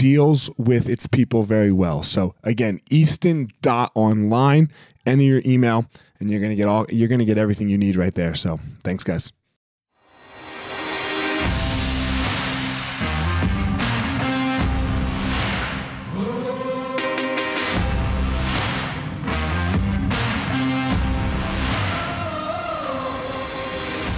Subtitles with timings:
[0.00, 2.02] deals with its people very well.
[2.02, 4.70] So again, easton.online,
[5.04, 5.84] enter your email
[6.18, 8.34] and you're going to get all you're going to get everything you need right there.
[8.34, 9.30] So, thanks guys.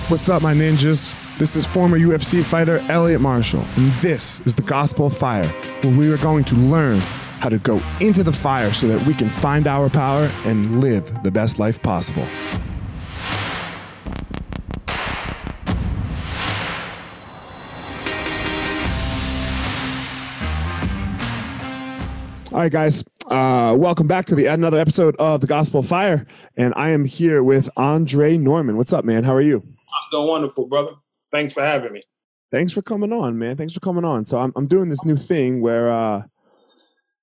[0.08, 1.16] What's up, my ninjas?
[1.42, 5.92] This is former UFC fighter Elliot Marshall, and this is the Gospel of Fire, where
[5.92, 7.00] we are going to learn
[7.40, 11.24] how to go into the fire so that we can find our power and live
[11.24, 12.22] the best life possible.
[22.52, 23.02] All right, guys.
[23.32, 26.24] Uh, welcome back to the another episode of the Gospel of Fire,
[26.56, 28.76] and I am here with Andre Norman.
[28.76, 29.24] What's up, man?
[29.24, 29.56] How are you?
[29.56, 30.92] I'm doing wonderful, brother.
[31.32, 32.02] Thanks for having me.
[32.50, 33.56] Thanks for coming on, man.
[33.56, 34.24] Thanks for coming on.
[34.24, 36.22] So I'm I'm doing this new thing where uh,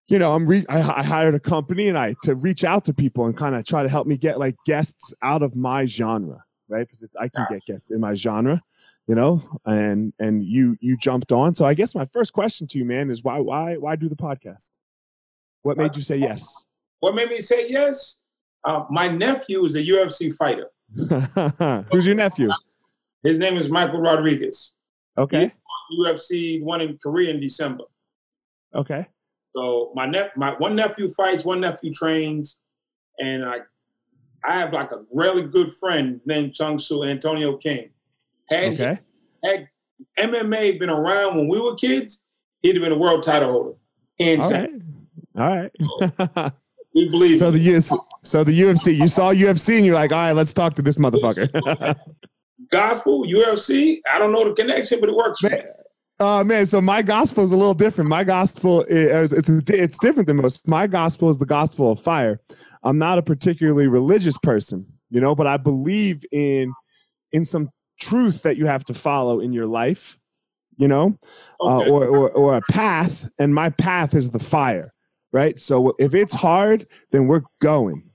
[0.09, 2.93] you know, I'm re- I, I, hired a company and I to reach out to
[2.95, 6.43] people and kind of try to help me get like guests out of my genre,
[6.67, 6.87] right?
[6.87, 8.59] Because I can get guests in my genre,
[9.07, 11.53] you know, and and you you jumped on.
[11.53, 14.15] So I guess my first question to you, man, is why why why do the
[14.15, 14.71] podcast?
[15.61, 16.65] What made you say yes?
[17.01, 18.23] What made me say yes?
[18.63, 20.69] Uh, my nephew is a UFC fighter.
[21.91, 22.49] Who's your nephew?
[23.23, 24.77] His name is Michael Rodriguez.
[25.17, 25.53] Okay.
[25.99, 27.83] UFC won in Korea in December.
[28.73, 29.07] Okay.
[29.55, 32.61] So my nep- my one nephew fights, one nephew trains,
[33.19, 33.59] and I
[34.45, 37.89] I have like a really good friend named Chung Su Antonio King.
[38.49, 38.99] Had okay.
[39.43, 39.69] he, had
[40.17, 42.25] MMA been around when we were kids,
[42.61, 43.73] he'd have been a world title holder.
[44.19, 44.69] And All right.
[45.37, 46.53] All right.
[46.95, 48.95] we believe so the UFC, so the UFC.
[48.95, 51.95] You saw UFC and you're like, all right, let's talk to this motherfucker.
[52.71, 53.99] Gospel UFC.
[54.11, 55.43] I don't know the connection, but it works.
[55.43, 55.63] Man,
[56.19, 58.09] uh, man, so my gospel is a little different.
[58.09, 60.67] My gospel is it's it's different than most.
[60.67, 62.41] My gospel is the gospel of fire.
[62.83, 66.73] I'm not a particularly religious person, you know, but I believe in
[67.31, 67.69] in some
[67.99, 70.19] truth that you have to follow in your life,
[70.77, 71.17] you know,
[71.61, 71.89] uh, okay.
[71.89, 73.29] uh, or, or or a path.
[73.39, 74.93] And my path is the fire,
[75.31, 75.57] right?
[75.57, 78.08] So if it's hard, then we're going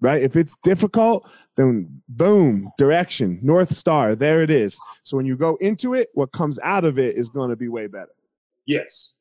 [0.00, 0.22] right?
[0.22, 4.78] If it's difficult, then boom, direction, North Star, there it is.
[5.02, 7.68] So when you go into it, what comes out of it is going to be
[7.68, 8.14] way better.
[8.66, 9.14] Yes.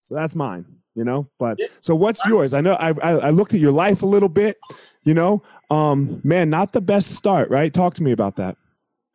[0.00, 1.28] So that's mine, you know.
[1.38, 1.66] But yeah.
[1.80, 2.54] so what's yours?
[2.54, 4.58] I know I, I, I looked at your life a little bit,
[5.02, 5.42] you know.
[5.70, 7.72] Um, man, not the best start, right?
[7.72, 8.56] Talk to me about that.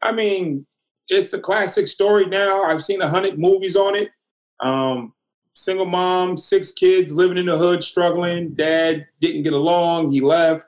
[0.01, 0.65] I mean,
[1.07, 2.63] it's a classic story now.
[2.63, 4.09] I've seen a hundred movies on it.
[4.59, 5.13] Um,
[5.53, 8.53] single mom, six kids, living in the hood, struggling.
[8.53, 10.11] Dad didn't get along.
[10.11, 10.65] He left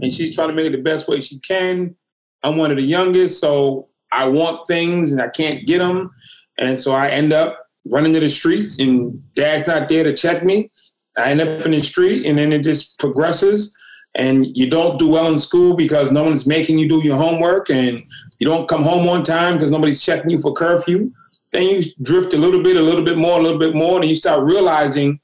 [0.00, 1.94] and she's trying to make it the best way she can.
[2.42, 6.10] I'm one of the youngest, so I want things and I can't get them.
[6.58, 10.42] And so I end up running to the streets, and dad's not there to check
[10.42, 10.70] me.
[11.16, 13.76] I end up in the street, and then it just progresses.
[14.14, 17.70] And you don't do well in school because no one's making you do your homework,
[17.70, 18.02] and
[18.38, 21.10] you don't come home on time because nobody's checking you for curfew.
[21.52, 24.08] Then you drift a little bit, a little bit more, a little bit more, and
[24.08, 25.20] you start realizing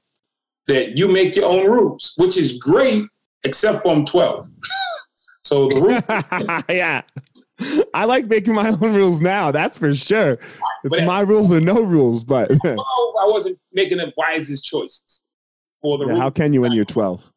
[0.69, 3.05] that you make your own rules, which is great,
[3.45, 4.49] except for I'm 12.
[5.43, 6.65] so the rules.
[6.69, 7.03] yeah.
[7.95, 9.51] I like making my own rules now.
[9.53, 10.39] That's for sure.
[10.85, 12.77] It's But- my rules or no rules, but I
[13.27, 15.25] wasn't making the wisest choices
[15.81, 17.33] for the Yeah, how can you when you're 12?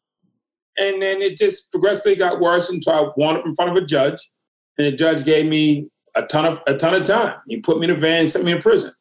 [0.78, 3.86] And then it just progressively got worse until I wound up in front of a
[3.86, 4.30] judge,
[4.78, 7.34] and the judge gave me a ton of a ton of time.
[7.46, 8.92] He put me in a van and sent me in prison.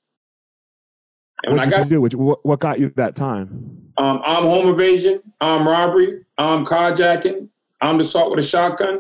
[1.44, 2.18] And when What I did got you do?
[2.18, 3.75] What, what got you that time?
[3.98, 7.50] Um, armed home invasion, I'm robbery, I'm carjacking,
[7.82, 9.00] armed assault with a shotgun,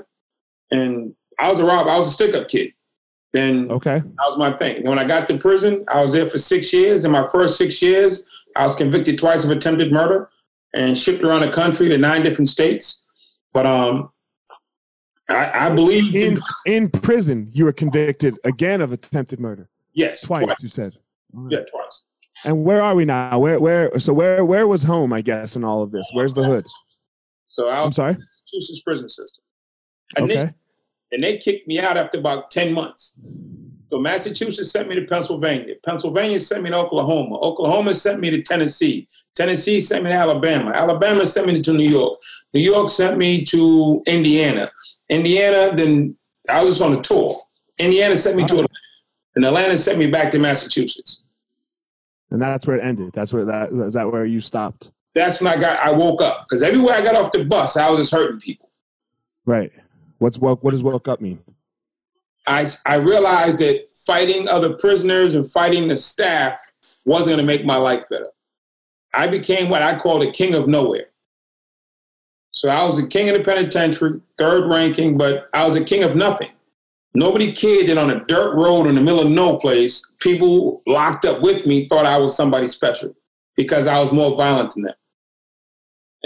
[0.71, 1.89] and I was a robber.
[1.89, 2.71] I was a stick-up kid.
[3.33, 3.99] Then Okay.
[3.99, 4.77] that was my thing.
[4.77, 7.03] And when I got to prison, I was there for six years.
[7.03, 8.25] In my first six years,
[8.55, 10.29] I was convicted twice of attempted murder
[10.73, 13.03] and shipped around the country to nine different states.
[13.53, 14.09] But um,
[15.29, 19.69] I, I believe In in prison, you were convicted again of attempted murder.
[19.93, 20.97] yes, Twice, you said.
[21.49, 22.03] Yeah, twice.
[22.45, 23.39] And where are we now?
[23.39, 26.09] Where where so where where was home, I guess, in all of this?
[26.13, 26.65] Where's the hood?
[27.47, 28.13] So I I'm sorry?
[28.13, 29.43] Massachusetts prison system.
[30.17, 30.53] And, they, Okay.
[31.11, 33.15] and they kicked me out after about 10 months.
[33.89, 35.75] So Massachusetts sent me to Pennsylvania.
[35.85, 37.37] Pennsylvania sent me to Oklahoma.
[37.39, 39.07] Oklahoma sent me to Tennessee.
[39.35, 40.71] Tennessee sent me to Alabama.
[40.71, 42.19] Alabama sent me to New York.
[42.53, 44.69] New York sent me to Indiana.
[45.09, 46.15] Indiana, then
[46.49, 47.39] I was on a tour.
[47.79, 48.69] Indiana sent me to Atlanta.
[49.35, 51.24] And Atlanta sent me back to Massachusetts.
[52.35, 53.13] And that's where it ended.
[53.13, 54.91] That's where that is that where you stopped.
[55.13, 56.45] That's when I got I woke up.
[56.45, 58.69] Because everywhere I got off the bus, I was just hurting people.
[59.45, 59.71] Right.
[60.17, 61.39] What's woke what does woke up mean?
[62.45, 66.59] I, I realized that fighting other prisoners and fighting the staff
[67.05, 68.27] wasn't going to make my life better.
[69.13, 71.05] I became what I call the king of nowhere.
[72.51, 76.03] So I was the king of the penitentiary, third ranking, but I was a king
[76.03, 76.49] of nothing.
[77.15, 81.25] Nobody cared that on a dirt road in the middle of no place, people locked
[81.25, 83.15] up with me thought I was somebody special
[83.55, 84.95] because I was more violent than them.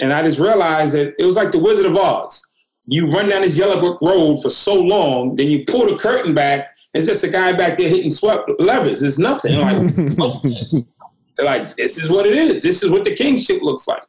[0.01, 2.50] And I just realized that it was like the Wizard of Oz
[2.91, 6.33] you run down this yellow brick road for so long, then you pull the curtain
[6.33, 9.03] back, it's just a guy back there hitting swept levers.
[9.03, 9.56] It's nothing.
[9.56, 10.41] I'm like?
[11.36, 12.63] They're like, this is what it is.
[12.63, 14.01] This is what the king shit looks like.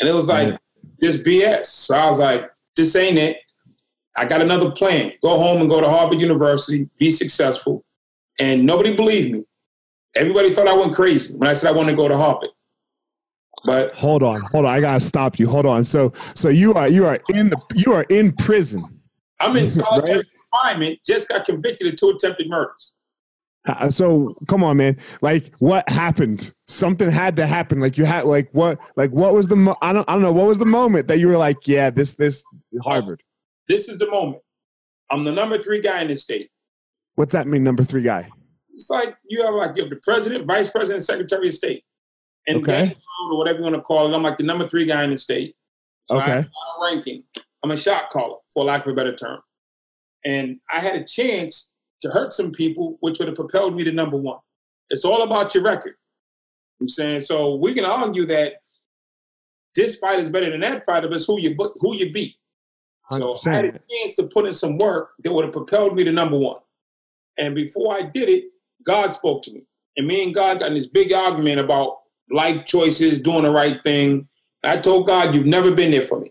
[0.00, 0.58] And it was like, Right.
[0.98, 1.66] this BS.
[1.66, 3.36] So I was like, this ain't it.
[4.18, 5.12] I got another plan.
[5.22, 7.84] Go home and go to Harvard University, be successful.
[8.40, 9.44] And nobody believed me.
[10.16, 12.48] Everybody thought I went crazy when I said I wanted to go to Harvard.
[13.64, 14.72] But hold on, hold on.
[14.72, 15.48] I gotta stop you.
[15.48, 15.84] Hold on.
[15.84, 18.82] So so you are you are in the you are in prison.
[19.40, 19.70] I'm in Right.
[19.70, 22.94] solitary confinement, just got convicted of two attempted murders.
[23.66, 24.96] Uh, so come on, man.
[25.22, 26.52] Like what happened?
[26.68, 27.80] Something had to happen.
[27.80, 30.32] Like you had like what like what was the mo- I don't I don't know
[30.32, 32.44] what was the moment that you were like yeah this this
[32.82, 33.22] Harvard.
[33.68, 34.42] This is the moment.
[35.10, 36.50] I'm the number three guy in the state.
[37.14, 37.64] What's that mean?
[37.64, 38.28] Number three guy.
[38.74, 41.84] It's like you have like you have the president, vice president, secretary of state,
[42.46, 42.96] and Okay.
[43.30, 44.16] or whatever you want to call it.
[44.16, 45.56] I'm like the number three guy in the state.
[46.06, 46.30] So I Okay.
[46.32, 47.24] have a ranking.
[47.62, 49.40] I'm a shot caller, for lack of a better term.
[50.24, 53.90] And I had a chance to hurt some people, which would have propelled me to
[53.92, 54.38] number one.
[54.90, 55.94] It's all about your record.
[56.80, 57.56] I'm saying so.
[57.56, 58.54] We can argue that
[59.74, 62.36] this fight is better than that fight, but it's who you who you beat.
[63.20, 66.04] So I had a chance to put in some work that would have propelled me
[66.04, 66.60] to number one.
[67.38, 68.44] And before I did it,
[68.84, 69.66] God spoke to me.
[69.96, 71.98] And me and God got in this big argument about
[72.30, 74.28] life choices, doing the right thing.
[74.64, 76.30] I told God, You've never been there for me.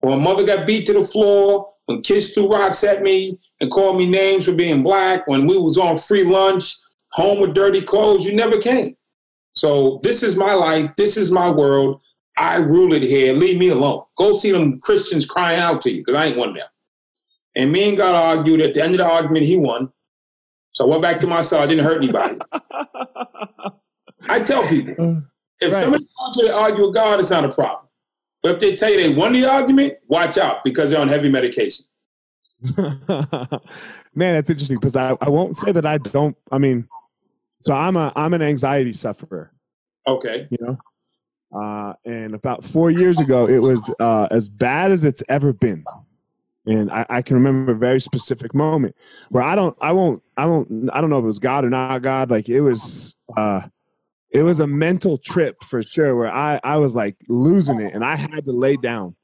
[0.00, 3.70] When my mother got beat to the floor, when kids threw rocks at me and
[3.70, 6.76] called me names for being black, when we was on free lunch,
[7.12, 8.96] home with dirty clothes, you never came.
[9.54, 10.94] So this is my life.
[10.96, 12.02] This is my world.
[12.40, 13.34] I rule it here.
[13.34, 14.02] Leave me alone.
[14.16, 16.66] Go see them Christians crying out to you because I ain't one of them.
[17.54, 18.62] And me and God argued.
[18.62, 19.92] At the end of the argument, he won.
[20.72, 21.60] So I went back to my cell.
[21.60, 22.38] I didn't hurt anybody.
[24.28, 25.20] I tell people, uh,
[25.60, 25.80] if Right.
[25.82, 27.88] somebody wants you to argue with God, it's not a problem.
[28.42, 31.28] But if they tell you they won the argument, watch out because they're on heavy
[31.28, 31.84] medication.
[34.14, 36.36] Man, that's interesting because I, I won't say that I don't.
[36.50, 36.88] I mean,
[37.58, 39.52] so I'm a I'm an anxiety sufferer.
[40.06, 40.48] Okay.
[40.50, 40.78] you know
[41.52, 45.84] uh, and about four years ago it was uh, as bad as it's ever been.
[46.66, 48.94] And I, I can remember a very specific moment
[49.30, 51.70] where i don't i won't i won't i don't know if it was god or
[51.70, 53.62] not god like it was uh,
[54.30, 58.04] it was a mental trip for sure where i i was like losing it and
[58.04, 59.16] i had to lay down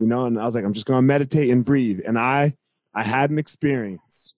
[0.00, 2.00] you know and i was like i'm just gonna meditate and breathe.
[2.04, 2.54] And i
[2.92, 4.34] i had an experience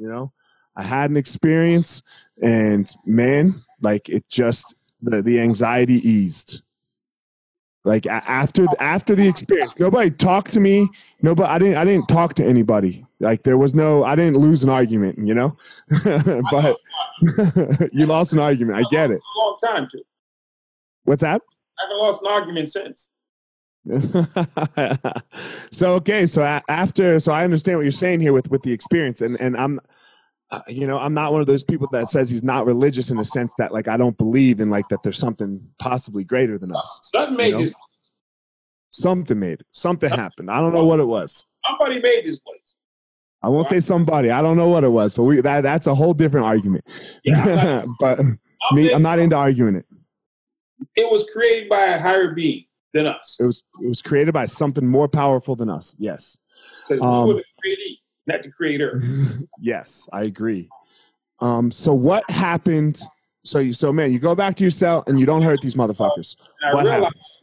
[0.00, 0.32] you know?
[0.76, 2.02] I had an experience
[2.42, 6.62] and man like it just the, the anxiety eased.
[7.84, 10.86] Like after after the experience nobody talked to me.
[11.22, 13.06] Nobody i didn't i didn't talk to anybody.
[13.20, 15.56] Like there was no i didn't lose an argument you know?
[16.50, 16.76] But
[17.92, 18.78] you lost an argument.
[18.78, 19.20] I get it.
[19.20, 20.02] A long time too.
[21.04, 21.40] what's that?
[21.78, 23.12] I haven't lost an argument since.
[25.70, 29.22] so okay, so after, so I understand what you're saying here with with the experience,
[29.22, 29.80] and and I'm,
[30.52, 33.16] uh, you know, I'm not one of those people that says he's not religious in
[33.16, 36.72] the sense that like I don't believe in like that there's something possibly greater than
[36.74, 37.00] us.
[37.04, 37.58] Something made know?
[37.58, 37.74] this.
[38.90, 39.66] Something made it.
[39.70, 40.50] Something happened.
[40.50, 41.46] I don't know what it was.
[41.64, 42.76] Somebody made this place.
[43.42, 44.30] I won't say somebody.
[44.30, 47.20] I don't know what it was, but we that that's a whole different argument.
[47.24, 48.38] Yeah, but I'm
[48.72, 49.86] me, I'm not into arguing it.
[50.96, 53.38] It was created by a higher being than us.
[53.40, 55.94] It was it was created by something more powerful than us.
[55.98, 56.36] Yes.
[56.88, 59.00] Because Um, we were the createe, not the creator.
[59.60, 60.68] yes, I agree.
[61.40, 63.00] Um, so what happened?
[63.44, 65.74] So you, so man, you go back to your cell and you don't hurt these
[65.74, 66.36] motherfuckers.
[66.60, 67.38] And I What realized happens?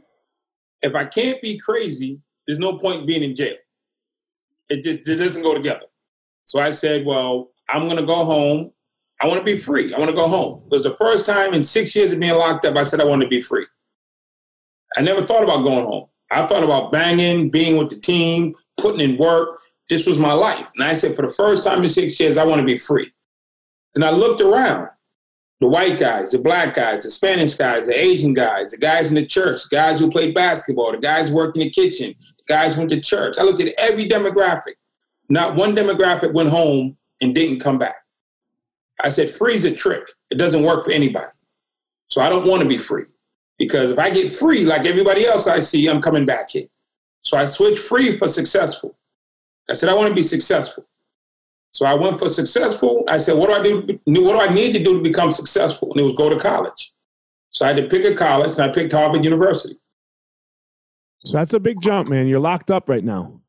[0.84, 3.56] if I can't be crazy, there's no point being in jail.
[4.70, 5.86] It just it doesn't go together.
[6.46, 8.72] So I said, well, I'm gonna go home.
[9.20, 9.92] I want to be free.
[9.94, 10.62] I want to go home.
[10.66, 12.78] It was the first time in six years of being locked up.
[12.78, 13.66] I said I want to be free.
[14.96, 16.06] I never thought about going home.
[16.30, 19.60] I thought about banging, being with the team, putting in work.
[19.90, 20.70] This was my life.
[20.76, 23.12] And I said, for the first time in six years, I want to be free.
[23.96, 24.90] And I looked around
[25.60, 29.16] the white guys, the black guys, the Spanish guys, the Asian guys, the guys in
[29.16, 32.78] the church, the guys who played basketball, the guys worked in the kitchen, the guys
[32.78, 33.38] went to church.
[33.40, 34.76] I looked at every demographic.
[35.30, 37.96] Not one demographic went home and didn't come back.
[39.04, 40.08] I said, free's a trick.
[40.30, 41.32] It doesn't work for anybody.
[42.10, 43.04] So I don't want to be free.
[43.58, 46.68] Because if I get free like everybody else I see, I'm coming back here.
[47.22, 48.96] So I switched free for successful.
[49.70, 50.86] I said, I want to be successful.
[51.72, 53.04] So I went for successful.
[53.08, 54.00] I said, what do I do?
[54.24, 55.92] What do I need to do to become successful?
[55.92, 56.92] And it was go to college.
[57.52, 59.76] So I had to pick a college, and I picked Harvard University.
[61.24, 62.28] So that's a big jump, man.
[62.28, 63.42] You're locked up right now.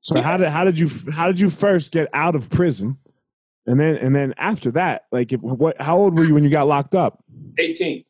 [0.00, 2.96] So how did how did you how did you first get out of prison,
[3.66, 5.80] and then and then after that, like if, what?
[5.80, 7.24] How old were you when you got locked up?
[7.58, 8.04] 18.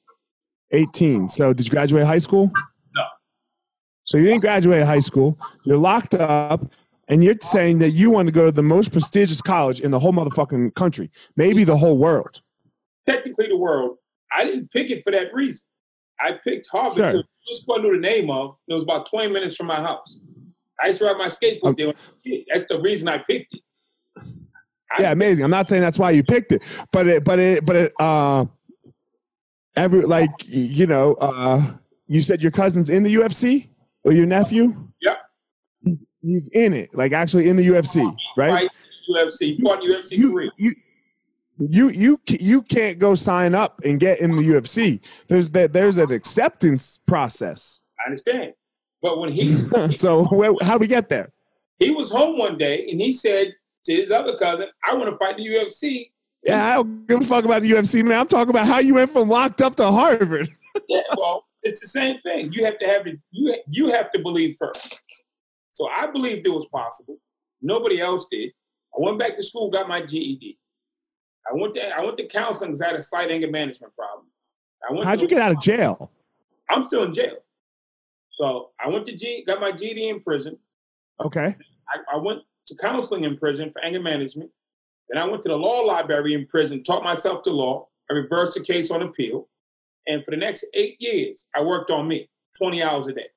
[0.73, 1.29] 18.
[1.29, 2.51] So did you graduate high school?
[2.95, 3.05] No.
[4.05, 5.39] So you didn't graduate high school.
[5.65, 6.67] You're locked up,
[7.09, 9.99] and you're saying that you want to go to the most prestigious college in the
[9.99, 12.43] whole motherfucking country, maybe the whole world.
[13.07, 13.99] Technically, the world.
[14.33, 15.67] I didn't pick it for that reason.
[16.21, 17.07] I picked Harvard Sure.
[17.09, 18.57] because just what I knew the name of.
[18.69, 20.19] It was about 20 minutes from my house.
[20.83, 21.85] I used to ride my skateboard Okay.
[21.85, 22.45] there when I was a kid.
[22.49, 23.61] That's the reason I picked it.
[24.91, 25.45] I- Yeah, amazing.
[25.45, 28.47] I'm not saying that's why you picked it, but it, but it, but it, uh,
[29.77, 31.63] every like you know, uh,
[32.09, 33.69] you said your cousin's in the UFC
[34.05, 34.89] or your nephew.
[35.03, 35.19] Yep.
[36.27, 38.59] He's in it, like actually in the UFC, right?
[38.59, 38.69] Fight
[39.09, 40.75] UFC, fought UFC You, you,
[41.59, 45.01] you, you, you can't go sign up and get in the UFC.
[45.29, 45.73] There's that.
[45.73, 47.85] There's an acceptance process.
[48.01, 48.55] I understand.
[49.03, 51.31] But when he's so where, how do we get there?
[51.79, 53.55] he was home one day and he said
[53.85, 56.11] to his other cousin, I want to fight the UFC.
[56.43, 58.21] Yeah, I don't give a fuck about the UFC, man.
[58.21, 60.49] I'm talking about how you went from locked up to Harvard.
[60.89, 62.53] Yeah, well, it's the same thing.
[62.53, 63.19] You have to have it.
[63.33, 65.03] You you have to believe first.
[65.77, 67.19] So I believed it was possible.
[67.61, 68.49] Nobody else did.
[68.97, 70.59] I went back to school, got my GED.
[71.47, 74.27] I went to I went to counseling because I had a slight anger management problem.
[74.89, 76.11] I went How'd you get out of jail?
[76.71, 77.37] I'm still in jail.
[78.31, 80.57] So I went to G, got my GED in prison.
[81.23, 81.55] Okay.
[81.91, 84.51] I, I went to counseling in prison for anger management.
[85.11, 87.87] Then I went to the law library in prison, taught myself the law.
[88.11, 89.47] I reversed the case on appeal.
[90.07, 93.29] And for the next eight years, I worked on me 20 hours a day.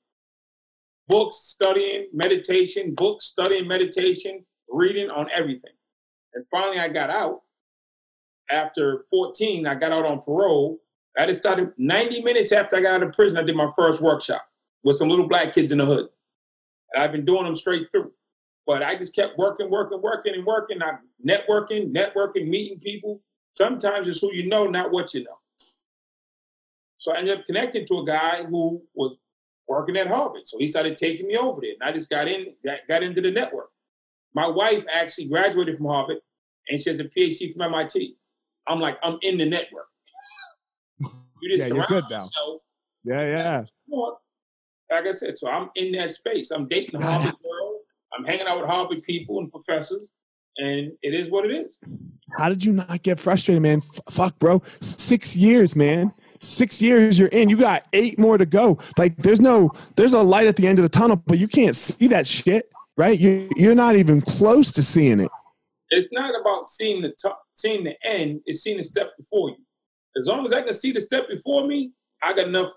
[1.10, 5.74] Books, studying, meditation, books, studying, meditation, reading on everything.
[6.36, 7.42] And finally, I got out.
[8.52, 10.80] After 14, I got out on parole.
[11.18, 14.02] I just started 90 minutes after I got out of prison, I did my first
[14.02, 14.48] workshop
[14.84, 16.08] with some little black kids in the hood.
[16.94, 18.12] And I've been doing them straight through.
[18.66, 20.82] But I just kept working, working, working, and working.
[20.82, 23.22] I'm networking, networking, meeting people.
[23.54, 25.40] Sometimes it's who you know, not what you know.
[26.98, 29.18] So I ended up connecting to a guy who was
[29.70, 30.42] working at Harvard.
[30.46, 31.74] So he started taking me over there.
[31.80, 33.70] And I just got in, got, got into the network.
[34.34, 36.18] My wife actually graduated from Harvard
[36.68, 38.18] and she has a PhD from MIT.
[38.68, 39.88] I'm like, I'm in the network.
[41.00, 42.24] You just Yeah, you're surround good now.
[42.24, 42.62] yourself
[43.04, 43.64] Yeah, yeah.
[44.92, 46.52] Like I said, so I'm in that space.
[46.52, 47.76] I'm dating the Harvard world.
[48.18, 50.12] I'm hanging out with Harvard people and professors,
[50.58, 51.80] and it is what it is.
[52.38, 53.82] How did you not get frustrated, man?
[53.94, 54.64] F- fuck, bro.
[54.82, 56.12] Six years, man.
[56.42, 57.50] Six years you're in.
[57.50, 58.80] You got eight more to go.
[58.98, 61.76] Like, there's no, there's a light at the end of the tunnel, but you can't
[61.76, 63.20] see that shit, right?
[63.20, 65.30] You, you're not even close to seeing it.
[65.90, 68.42] It's not about seeing the top, seeing the end.
[68.46, 69.58] It's seeing the step before you.
[70.16, 71.92] As long as I can see the step before me,
[72.22, 72.72] I got enough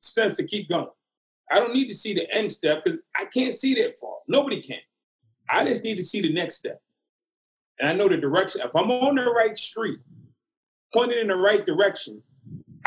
[0.00, 0.88] sense to keep going.
[1.50, 4.16] I don't need to see the end step because I can't see that far.
[4.26, 4.78] Nobody can.
[5.48, 6.80] I just need to see the next step.
[7.78, 8.60] And I know the direction.
[8.62, 9.98] If I'm on the right street,
[10.92, 12.22] pointed in the right direction,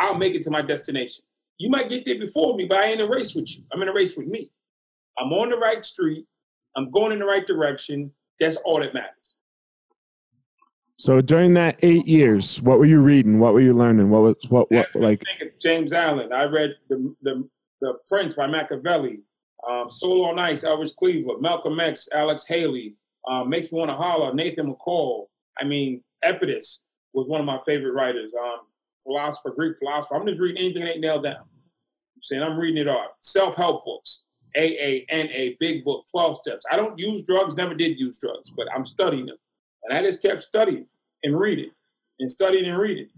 [0.02, 1.24] I'll make it to my destination.
[1.60, 3.64] You might get there before me, but I ain't in a race with you.
[3.72, 4.50] I'm in a race with me.
[5.18, 6.26] I'm on the right street.
[6.76, 8.12] I'm going in the right direction.
[8.40, 9.36] That's all that matters.
[10.98, 13.40] So during that eight years, what were you reading?
[13.40, 14.10] What were you learning?
[14.10, 15.22] What was what what That's like?
[15.28, 16.34] I think it's James Allen.
[16.34, 17.48] I read the the,
[17.82, 19.20] the Prince by Machiavelli,
[19.70, 22.96] um, Soul on Ice, Eldridge Cleaver, Malcolm X, Alex Haley,
[23.28, 25.28] um, Makes Me Want to Holler, Nathan McCall.
[25.60, 28.32] I mean, Epictetus was one of my favorite writers.
[28.40, 28.62] Um,
[29.04, 30.16] philosopher, Greek philosopher.
[30.16, 31.36] I'm just reading anything that ain't nailed down.
[31.36, 33.08] I'm saying I'm reading it all.
[33.22, 36.66] Self help books, AA, NA, Big Book, 12 Steps.
[36.72, 39.38] I don't use drugs, never did use drugs, but I'm studying them.
[39.84, 40.86] And I just kept studying
[41.24, 41.72] and reading
[42.20, 43.10] and studying and reading.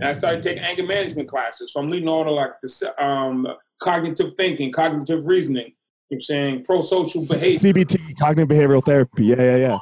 [0.00, 1.72] And I started taking anger management classes.
[1.72, 3.46] So I'm leading all the like the um,
[3.80, 5.72] cognitive thinking, cognitive reasoning.
[6.10, 7.72] You know I'm saying pro-social behavior.
[7.72, 9.26] CBT, cognitive behavioral therapy.
[9.26, 9.78] Yeah, yeah, yeah.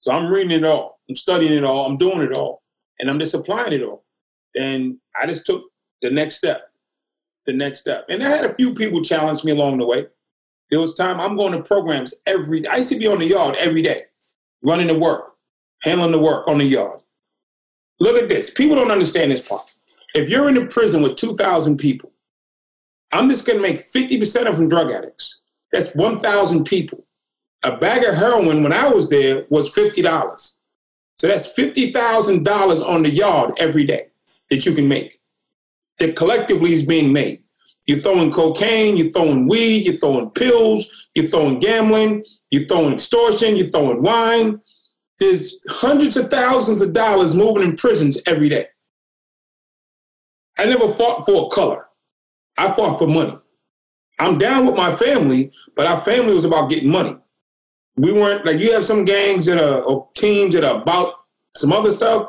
[0.00, 1.00] So I'm reading it all.
[1.08, 1.86] I'm studying it all.
[1.86, 2.62] I'm doing it all.
[2.98, 4.04] And I'm just applying it all.
[4.56, 5.64] And I just took
[6.02, 6.62] the next step.
[7.46, 8.04] The next step.
[8.08, 10.06] And I had a few people challenge me along the way.
[10.70, 13.56] There was time I'm going to programs every I used to be on the yard
[13.58, 14.04] every day,
[14.62, 15.34] running the work,
[15.82, 17.00] handling the work on the yard.
[17.98, 18.50] Look at this.
[18.50, 19.74] People don't understand this part.
[20.14, 22.12] If you're in a prison with 2,000 people,
[23.12, 25.42] I'm just going to make 50% of them drug addicts.
[25.72, 27.04] That's 1,000 people.
[27.64, 30.56] A bag of heroin when I was there was $50.
[31.18, 34.04] So that's $50,000 on the yard every day
[34.50, 35.18] that you can make,
[35.98, 37.42] that collectively is being made.
[37.86, 43.56] You're throwing cocaine, you're throwing weed, you're throwing pills, you're throwing gambling, you're throwing extortion,
[43.56, 44.60] you're throwing wine.
[45.18, 48.64] There's hundreds of thousands of dollars moving in prisons every day.
[50.58, 51.86] I never fought for color.
[52.56, 53.32] I fought for money.
[54.18, 57.12] I'm down with my family, but our family was about getting money.
[57.96, 61.14] We weren't like you have some gangs that are or teams that are about
[61.56, 62.28] some other stuff.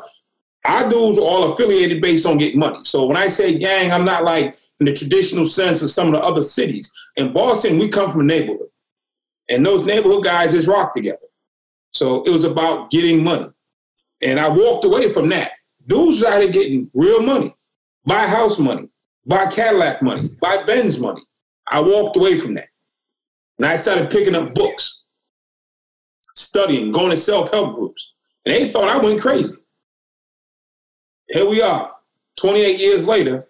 [0.64, 2.78] Our dudes are all affiliated based on getting money.
[2.84, 6.14] So when I say gang, I'm not like in the traditional sense of some of
[6.14, 6.92] the other cities.
[7.16, 8.68] In Boston, we come from a neighborhood.
[9.48, 11.18] And those neighborhood guys just rock together.
[11.92, 13.46] So it was about getting money.
[14.22, 15.52] And I walked away from that.
[15.86, 17.52] Dudes started getting real money,
[18.04, 18.88] buy house money,
[19.26, 21.22] buy Cadillac money, buy Benz money.
[21.68, 22.68] I walked away from that.
[23.58, 25.04] And I started picking up books,
[26.36, 28.12] studying, going to self-help groups.
[28.46, 29.56] And they thought I went crazy.
[31.32, 31.94] Here we are,
[32.40, 33.48] 28 years later.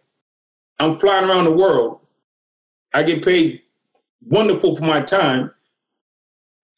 [0.79, 2.01] I'm flying around the world.
[2.95, 3.62] I get paid
[4.25, 5.53] wonderful for my time.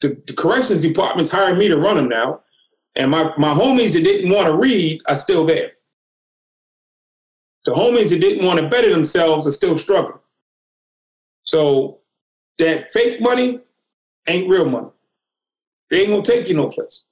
[0.01, 2.41] The, the corrections department's hiring me to run them now.
[2.97, 5.73] And my, my homies that didn't want to read are still there.
[7.65, 10.19] The homies that didn't want to better themselves are still struggling.
[11.45, 12.01] So
[12.59, 13.61] that fake money
[14.29, 14.91] ain't real money.
[15.91, 17.05] They ain't gonna take you no place.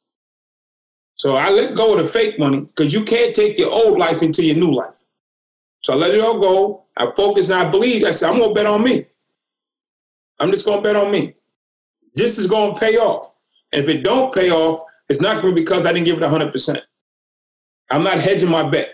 [1.16, 4.22] So I let go of the fake money because you can't take your old life
[4.22, 4.98] into your new life.
[5.80, 6.84] So I let it all go.
[6.96, 8.04] I focus and I believe.
[8.04, 9.06] I said, I'm gonna bet on me.
[10.40, 11.34] I'm just gonna bet on me.
[12.14, 13.32] This is gonna pay off.
[13.72, 16.22] And if it don't pay off, it's not gonna be because I didn't give it
[16.22, 16.80] 100%.
[17.90, 18.90] I'm not hedging my bet.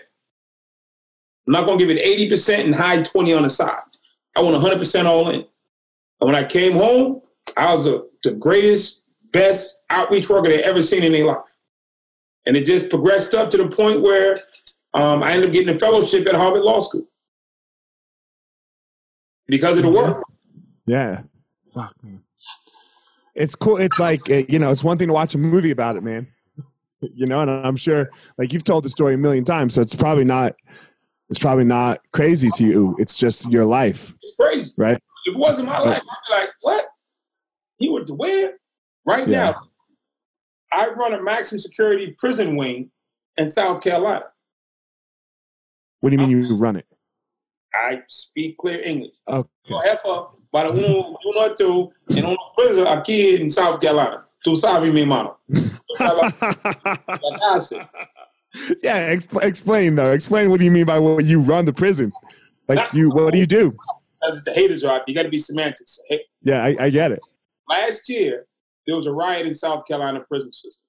[1.47, 3.79] I'm not gonna give it 80% and hide 20 on the side.
[4.35, 5.45] I want 100% all in.
[6.21, 7.21] And when I came home,
[7.57, 11.37] I was a, the greatest, best outreach worker they ever seen in their life.
[12.49, 14.41] And it just progressed up to the point where
[14.95, 17.05] um, I ended up getting a fellowship at Harvard Law School
[19.45, 20.23] because of the work.
[20.87, 21.21] Yeah.
[21.75, 22.23] Fuck man.
[23.35, 23.77] It's cool.
[23.77, 26.27] It's like uh, you know, it's one thing to watch a movie about it, man.
[27.13, 28.09] You know, and I'm sure,
[28.39, 30.55] like you've told the story a million times, so it's probably not.
[31.29, 32.95] It's probably not crazy to you.
[32.99, 34.73] It's just your life, It's crazy.
[34.77, 34.97] right?
[35.25, 36.87] If it wasn't my life, I'd be like, what?
[37.77, 38.53] He would where?
[39.05, 39.51] Right Yeah.
[39.51, 39.61] now,
[40.71, 42.91] I run a maximum security prison wing
[43.37, 44.25] in South Carolina.
[46.01, 46.85] What do you mean you run it?
[47.73, 49.15] I speak clear English.
[49.27, 49.49] Okay.
[49.65, 54.25] Yo, jefa, para uno, uno tú en una prison aquí en South Carolina.
[54.45, 55.37] Tú sabes, mi hermano.
[58.81, 59.13] Yeah.
[59.13, 60.11] Expl- explain though.
[60.11, 60.49] Explain.
[60.49, 62.11] What do you mean by what you run the prison?
[62.67, 63.09] Like you?
[63.11, 63.71] What do you do?
[63.71, 65.01] Because it's the haters right.
[65.07, 65.99] You got to be semantics.
[66.41, 67.19] Yeah, I, I get it.
[67.69, 68.47] last year,
[68.89, 70.83] there was a riot in South Carolina prison system.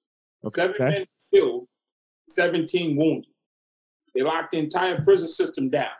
[0.47, 0.89] Seven Okay.
[0.89, 1.67] men killed,
[2.27, 3.29] 17 wounded.
[4.15, 5.91] They locked the entire prison system down.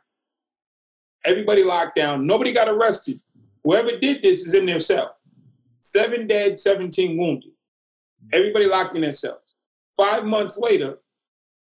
[1.24, 2.26] Everybody locked down.
[2.26, 3.22] Nobody got arrested.
[3.64, 5.16] Whoever did this is in their cell.
[5.78, 7.52] Seven dead, 17 wounded.
[8.34, 9.38] Everybody locked in their cells.
[9.96, 10.98] Five months later,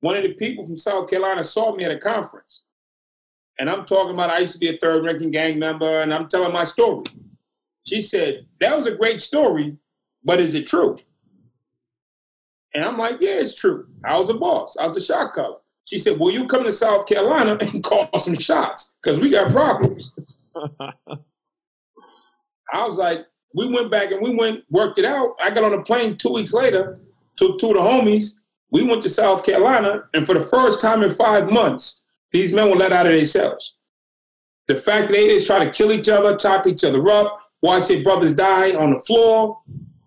[0.01, 2.63] one of the people from South Carolina saw me at a conference.
[3.57, 6.27] And I'm talking about I used to be a third ranking gang member, and I'm
[6.27, 7.05] telling my story.
[7.87, 9.77] She said, That was a great story,
[10.27, 10.97] but is it true?
[12.75, 13.87] And I'm like, Yeah, it's true.
[14.03, 15.59] I was a boss, I was a shot caller.
[15.85, 18.95] She said, Will you come to South Carolina and call some shots?
[19.01, 20.13] Because we got problems.
[22.73, 25.35] I was like, we went back and we went, worked it out.
[25.41, 26.99] I got on a plane two weeks later,
[27.37, 28.33] took two of the homies.
[28.69, 32.69] We went to South Carolina, and for the first time in five months, these men
[32.69, 33.77] were let out of their cells.
[34.67, 37.87] The fact that they just try to kill each other, chop each other up, watch
[37.87, 39.61] their brothers die on the floor.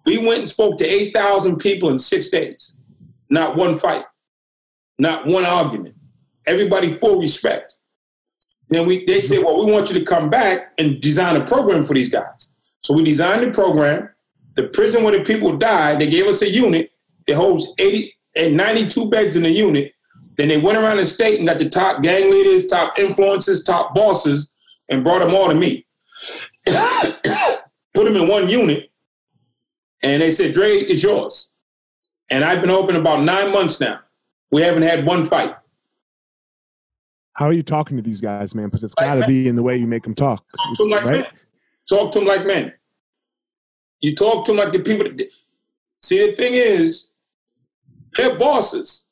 [0.07, 2.75] We went and spoke to 8,000 people in six days.
[3.29, 4.05] Not one fight,
[4.99, 5.95] not one argument.
[6.47, 7.77] Everybody full respect.
[8.71, 11.85] Then we, they said, well, we want you to come back and design a program
[11.85, 12.51] for these guys.
[12.83, 14.09] So we designed the program.
[14.55, 16.91] The prison where the people died, they gave us a unit
[17.27, 19.93] that holds 80 and 92 beds in the unit.
[20.37, 23.95] Then they went around the state and got the top gang leaders, top influencers, top
[23.95, 24.53] bosses,
[24.89, 25.87] and brought them all to me.
[26.67, 28.90] Put them in one unit,
[30.03, 31.51] and they said, Dre, it's yours.
[32.31, 34.01] And I've been open about nine months now.
[34.51, 35.55] We haven't had one fight.
[37.35, 38.67] How are you talking to these guys, man?
[38.67, 40.45] Because it's got to be in the way you make them talk.
[40.57, 41.21] Talk to them like right?
[41.21, 41.27] men.
[41.89, 42.73] Talk to them like men.
[44.01, 45.05] You talk to them like the people.
[45.05, 45.29] That,
[46.03, 47.09] see, the thing is,
[48.17, 49.07] they're bosses.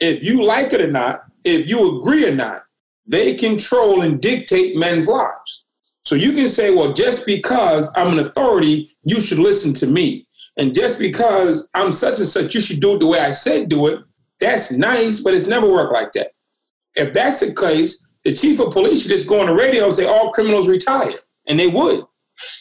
[0.00, 2.64] If you like it or not, if you agree or not,
[3.06, 5.61] they control and dictate men's lives.
[6.04, 10.26] So you can say, well, just because I'm an authority, you should listen to me.
[10.58, 13.68] And just because I'm such and such, you should do it the way I said
[13.68, 14.00] do it.
[14.40, 16.32] That's nice, but it's never worked like that.
[16.94, 19.94] If that's the case, the chief of police should just go on the radio and
[19.94, 21.12] say all criminals retire.
[21.48, 22.04] And they would.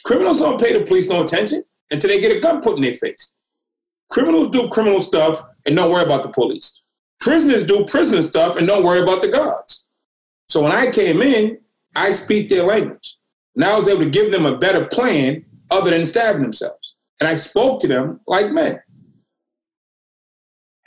[0.06, 2.94] Criminals don't pay the police no attention until they get a gun put in their
[2.94, 3.36] face.
[4.10, 6.82] Criminals do criminal stuff and don't worry about the police.
[7.20, 9.88] Prisoners do prisoner stuff and don't worry about the guards.
[10.48, 11.60] So when I came in,
[11.96, 13.18] I speak their language.
[13.56, 16.96] And I was able to give them a better plan other than stabbing themselves.
[17.20, 18.82] And I spoke to them like men.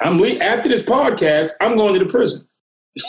[0.01, 2.47] I'm le- after this podcast, I'm going to the prison.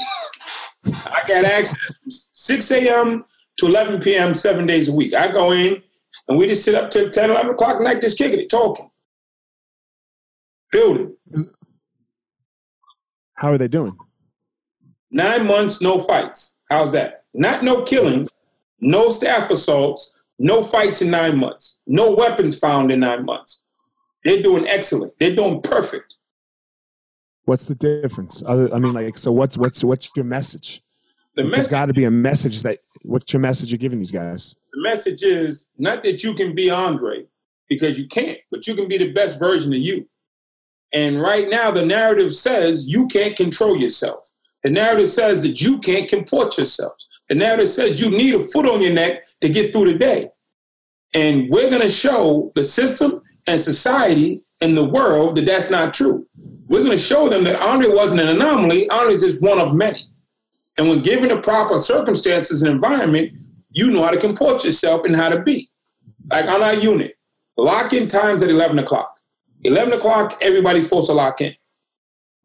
[0.85, 3.25] I got access from 6 a.m.
[3.57, 4.35] to 11 p.m.
[4.35, 5.13] seven days a week.
[5.13, 5.81] I go in
[6.27, 8.89] and we just sit up till 10, 11 o'clock at night just kicking it, talking,
[10.71, 11.15] building.
[13.35, 13.97] How are they doing?
[15.11, 16.55] Nine months, no fights.
[16.69, 17.25] How's that?
[17.33, 18.29] Not no killings,
[18.85, 23.63] no staff assaults, no fights in nine months, no weapons found in nine months.
[24.23, 25.13] They're doing excellent.
[25.19, 26.15] They're doing perfect.
[27.43, 28.41] What's the difference?
[28.45, 30.81] Other, I mean, like, so what's what's what's your message?
[31.35, 32.79] The There's message, got to be a message that.
[33.03, 34.55] What's your message you're giving these guys?
[34.75, 37.25] the message is not that you can be Andre
[37.69, 40.07] because you can't, but you can be the best version of you.
[40.93, 44.29] And right now, the narrative says you can't control yourself.
[44.63, 46.93] The narrative says that you can't comport yourself.
[47.29, 50.25] The narrative says you need a foot on your neck to get through the day.
[51.13, 55.93] And we're going to show the system and society and the world that that's not
[55.93, 56.27] true.
[56.67, 58.89] We're going to show them that Andre wasn't an anomaly.
[58.89, 60.01] Andre is just one of many.
[60.77, 63.31] And when given the proper circumstances and environment,
[63.71, 65.69] you know how to comport yourself and how to be.
[66.31, 67.17] Like on our unit,
[67.57, 69.19] lock in times at 11 o'clock.
[69.63, 71.53] 11 o'clock, everybody's supposed to lock in.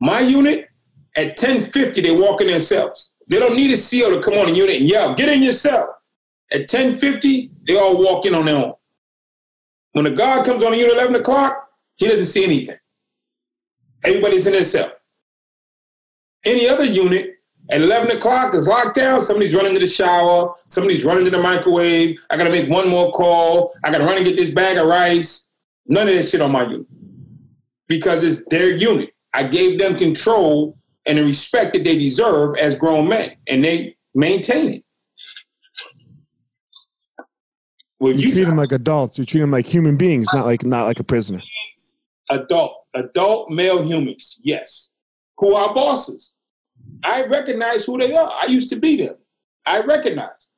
[0.01, 0.69] My unit,
[1.17, 3.10] at 10.50, they walk in their cells.
[3.31, 5.53] They don't need a CO to come on the unit and yell, get in your
[5.53, 5.97] cell.
[6.53, 8.75] At 10.50, they all walk in on their own.
[9.93, 12.77] When the guard comes on the unit at 11 o'clock, he doesn't see anything.
[14.05, 14.91] Everybody's in their cell.
[16.45, 17.37] Any other unit,
[17.71, 19.23] at 11 o'clock is locked down.
[19.23, 20.53] Somebody's running to the shower.
[20.69, 22.19] Somebody's running to the microwave.
[22.31, 23.73] I got to make one more call.
[23.85, 25.53] I got to run and get this bag of rice.
[25.87, 26.87] None of that shit on my unit
[27.87, 29.15] because it's their unit.
[29.33, 30.77] I gave them control
[31.11, 34.85] and the respect that they deserve as grown men, and they maintain it.
[37.99, 39.19] Well, You, treat them like adults.
[39.19, 41.41] You treat them like human beings, not like not like a prisoner.
[42.31, 44.93] adult, adult male humans, yes,
[45.39, 46.37] who are bosses.
[47.03, 48.31] I recognize who they are.
[48.33, 49.17] I used to be them.
[49.67, 50.49] I recognize.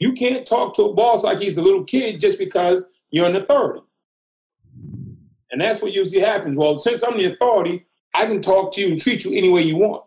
[0.00, 3.36] You can't talk to a boss like he's a little kid just because you're an
[3.36, 3.84] authority.
[5.52, 6.56] And that's what usually happens.
[6.56, 9.62] Well, since I'm the authority, I can talk to you and treat you any way
[9.62, 10.04] you want.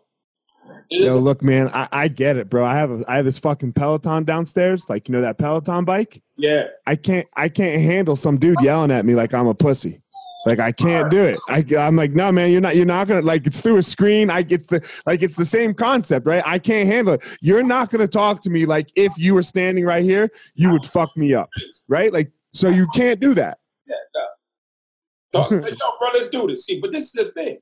[0.90, 2.64] Yo, a- look, man, I, I get it, bro.
[2.64, 6.22] I have a, I have this fucking Peloton downstairs, like you know that Peloton bike.
[6.36, 6.64] yeah.
[6.86, 10.02] I can't I can't handle some dude yelling at me like I'm a pussy.
[10.46, 11.38] Like I can't do it.
[11.48, 12.76] I, I'm like, no, man, you're not.
[12.76, 13.46] You're not gonna like.
[13.46, 14.30] It's through a screen.
[14.30, 15.20] I get the like.
[15.20, 16.42] It's the same concept, right?
[16.46, 17.24] I can't handle it.
[17.42, 20.84] You're not gonna talk to me like if you were standing right here, you would
[20.86, 21.50] fuck me up,
[21.88, 22.12] right?
[22.12, 23.58] Like, so you can't do that.
[23.86, 25.48] Yeah, no.
[25.48, 25.60] So, yo,
[25.98, 26.64] bro, let's do this.
[26.64, 27.58] See, but this is the thing.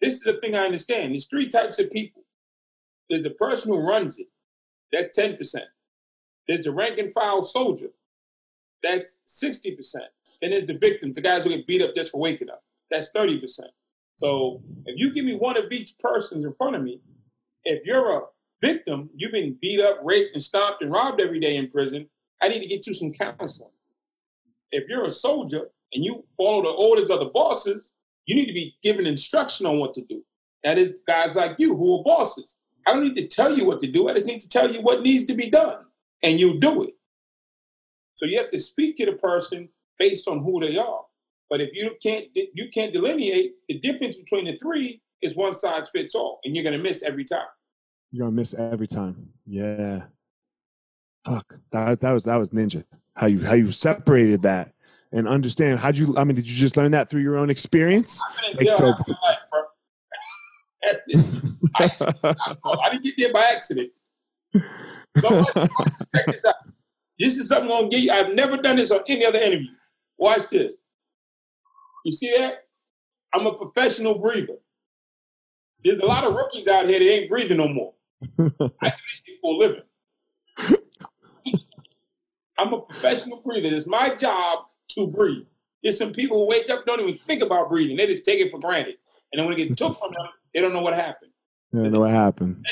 [0.00, 1.12] This is the thing I understand.
[1.12, 2.22] There's three types of people.
[3.08, 4.28] There's the person who runs it.
[4.92, 5.38] That's 10%.
[6.48, 7.88] There's the rank and file soldier.
[8.82, 9.76] That's 60%.
[10.40, 12.62] Then there's the victims, the guys who get beat up just for waking up.
[12.90, 13.42] That's 30%.
[14.14, 17.00] So if you give me one of each person in front of me,
[17.64, 18.22] if you're a
[18.60, 22.08] victim, you've been beat up, raped, and stomped and robbed every day in prison.
[22.42, 23.70] I need to get you some counseling.
[24.72, 27.94] If you're a soldier and you follow the orders of the bosses,
[28.26, 30.22] you need to be given instruction on what to do.
[30.64, 32.58] That is guys like you who are bosses.
[32.86, 34.08] I don't need to tell you what to do.
[34.08, 35.76] I just need to tell you what needs to be done,
[36.22, 36.94] and you'll do it.
[38.14, 41.02] So you have to speak to the person based on who they are.
[41.48, 45.90] But if you can't you can't delineate the difference between the three is one size
[45.90, 47.46] fits all, and you're gonna miss every time.
[48.12, 49.30] You're gonna miss every time.
[49.46, 50.04] Yeah.
[51.24, 51.54] Fuck.
[51.72, 52.84] That that was that was ninja.
[53.16, 54.72] How you how you separated that
[55.12, 58.20] and understand how'd you I mean, did you just learn that through your own experience?
[58.54, 58.94] Like, so,
[61.74, 61.86] I,
[62.64, 63.90] I, didn't get there by accident.
[65.18, 65.44] So,
[66.14, 66.54] check this out.
[67.18, 68.10] This is something I'm gonna give you.
[68.10, 69.68] I've never done this on any other interview.
[70.18, 70.78] Watch this.
[72.04, 72.64] You see that?
[73.34, 74.56] I'm a professional breather.
[75.84, 77.92] There's a lot of rookies out here that ain't breathing no more.
[78.38, 79.82] I do this for a living.
[82.58, 83.68] I'm a professional breather.
[83.68, 84.66] It's my job
[85.06, 85.46] breathe.
[85.82, 87.96] There's some people who wake up don't even think about breathing.
[87.96, 88.96] They just take it for granted.
[89.32, 91.30] And then when it gets took from them, they don't know what happened.
[91.72, 92.66] They don't know what happened.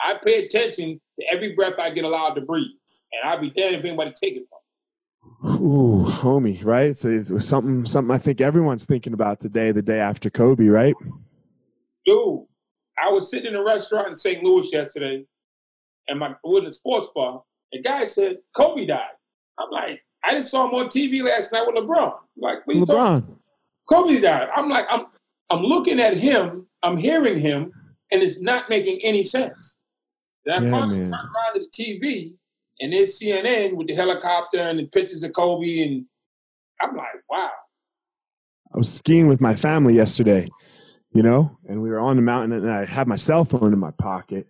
[0.00, 2.66] I pay attention to every breath I get allowed to breathe.
[3.12, 5.58] And I'll be damned if anybody take it from me.
[5.60, 6.96] Ooh, homie, right?
[6.96, 10.94] So it's something something I think everyone's thinking about today, the day after Kobe, right?
[12.04, 12.40] Dude,
[12.98, 14.42] I was sitting in a restaurant in St.
[14.42, 15.24] Louis yesterday,
[16.08, 17.42] and my was in a sports bar.
[17.72, 19.10] The guy said Kobe died.
[19.58, 22.14] I'm like, I just saw him on TV last night with LeBron.
[22.36, 23.36] Like, what LeBron.
[23.88, 24.48] Kobe's out.
[24.56, 25.06] I'm like, I'm
[25.50, 27.72] I'm looking at him, I'm hearing him,
[28.10, 29.78] and it's not making any sense.
[30.46, 32.32] Then I yeah, finally around to the TV,
[32.80, 36.06] and there's CNN with the helicopter and the pictures of Kobe, and
[36.80, 37.50] I'm like, wow.
[38.74, 40.48] I was skiing with my family yesterday,
[41.10, 43.78] you know, and we were on the mountain, and I had my cell phone in
[43.78, 44.48] my pocket,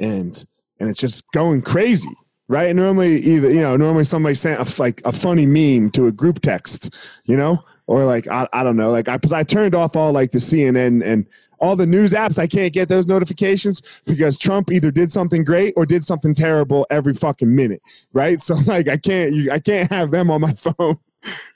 [0.00, 0.44] and
[0.80, 2.14] and it's just going crazy,
[2.52, 2.76] right?
[2.76, 6.40] Normally, either you know, normally somebody sent a, like a funny meme to a group
[6.40, 10.12] text, you know, or like I, I don't know, like I I turned off all
[10.12, 11.26] like the CNN and
[11.60, 12.38] all the news apps.
[12.38, 16.86] I can't get those notifications because Trump either did something great or did something terrible
[16.90, 17.80] every fucking minute,
[18.12, 18.38] right?
[18.42, 20.98] So like I can't you I can't have them on my phone,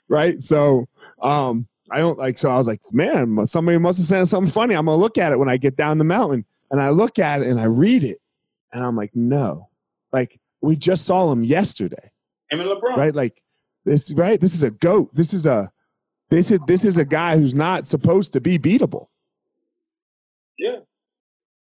[0.09, 0.41] right?
[0.41, 0.87] So
[1.21, 4.73] um I don't like so I was like, man, somebody must have said something funny.
[4.73, 6.43] I'm gonna look at it when I get down the mountain.
[6.71, 8.19] And I look at it and I read it
[8.73, 9.69] and I'm like, no.
[10.11, 12.11] Like we just saw him yesterday.
[12.49, 12.97] Him and LeBron.
[12.97, 13.15] Right?
[13.15, 13.41] Like
[13.85, 14.39] this right?
[14.39, 15.13] This is a goat.
[15.13, 15.71] This is a
[16.29, 19.07] this is this is a guy who's not supposed to be beatable.
[20.57, 20.77] Yeah.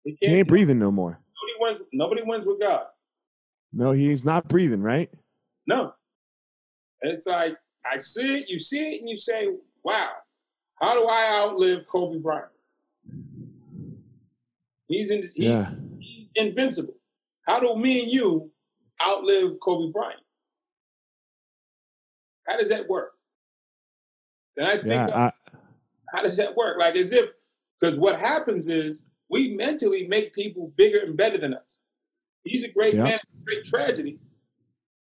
[0.05, 1.21] He, he ain't breathing no more.
[1.61, 2.87] Nobody wins, nobody wins with God.
[3.73, 5.11] No, he's not breathing, right?
[5.67, 5.93] No.
[7.03, 9.49] And It's like I see it, you see it, and you say,
[9.85, 10.09] Wow,
[10.81, 12.49] how do I outlive Kobe Bryant?
[14.89, 15.71] He's, in, he's, yeah.
[16.35, 16.95] invincible.
[17.47, 18.51] How do me and you
[19.03, 20.21] outlive Kobe Bryant?
[22.47, 23.13] How does that work?
[24.57, 25.33] Then I think, yeah, I,
[26.13, 26.79] how does that work?
[26.79, 27.31] Like as if,
[27.81, 31.79] because what happens is we mentally make people bigger and better than us.
[32.45, 34.19] He's a great man, great tragedy,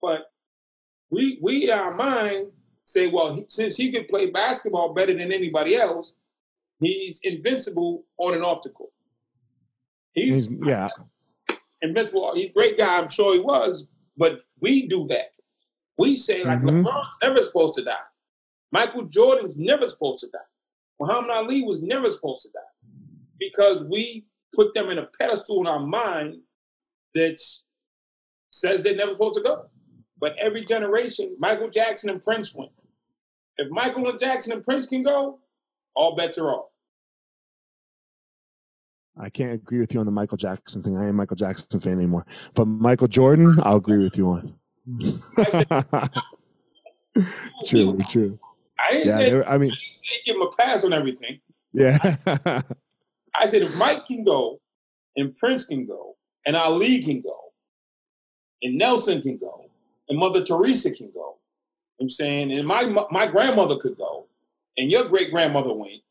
[0.03, 0.33] but
[1.11, 2.49] we we in our mind
[2.83, 6.15] say, well, he, since he can play basketball better than anybody else,
[6.81, 8.91] he's invincible on and off the court.
[10.13, 10.89] He's, he's yeah,
[11.83, 12.33] invincible.
[12.35, 12.99] He's a great guy.
[12.99, 13.87] I'm sure he was,
[14.17, 15.33] but we do that.
[15.99, 16.87] We say like mm-hmm.
[16.87, 17.95] LeBron's never supposed to die.
[18.71, 20.39] Michael Jordan's never supposed to die.
[21.01, 22.89] Muhammad Ali was never supposed to die
[23.39, 26.37] because we put them in a pedestal in our mind
[27.15, 27.41] that
[28.51, 29.67] says they're never supposed to go.
[30.21, 32.73] But every generation, Michael Jackson and Prince went.
[33.57, 35.41] If Michael and Jackson and Prince can go,
[35.95, 36.67] all bets are off.
[39.21, 40.97] I can't agree with you on the Michael Jackson thing.
[40.97, 42.25] I ain't Michael Jackson fan anymore.
[42.55, 44.55] But Michael Jordan, I'll agree with you on.
[47.67, 48.39] true, true.
[48.79, 49.35] I didn't yeah, say.
[49.35, 51.41] Were, I mean, I didn't say give him a pass on everything.
[51.73, 51.99] Yeah.
[53.35, 54.61] I said if Mike can go,
[55.17, 57.37] and Prince can go, and Ali can go,
[58.63, 59.69] and Nelson can go,
[60.09, 61.37] and Mother Teresa can go.
[62.01, 64.27] I'm saying, and my my grandmother could go,
[64.77, 66.03] and your great grandmother went.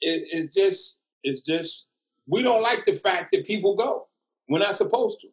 [0.00, 1.87] It, it's just, it's just,
[2.28, 4.06] we don't like the fact that people go.
[4.48, 5.28] We're not supposed to.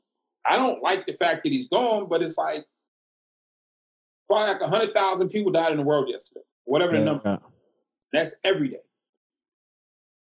[0.45, 2.65] I don't like the fact that he's gone, but it's like
[4.27, 7.39] probably like hundred thousand people died in the world yesterday, whatever the number.
[8.13, 8.79] That's every day.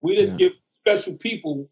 [0.02, 0.50] We just yeah.
[0.50, 0.54] give
[0.86, 1.70] special people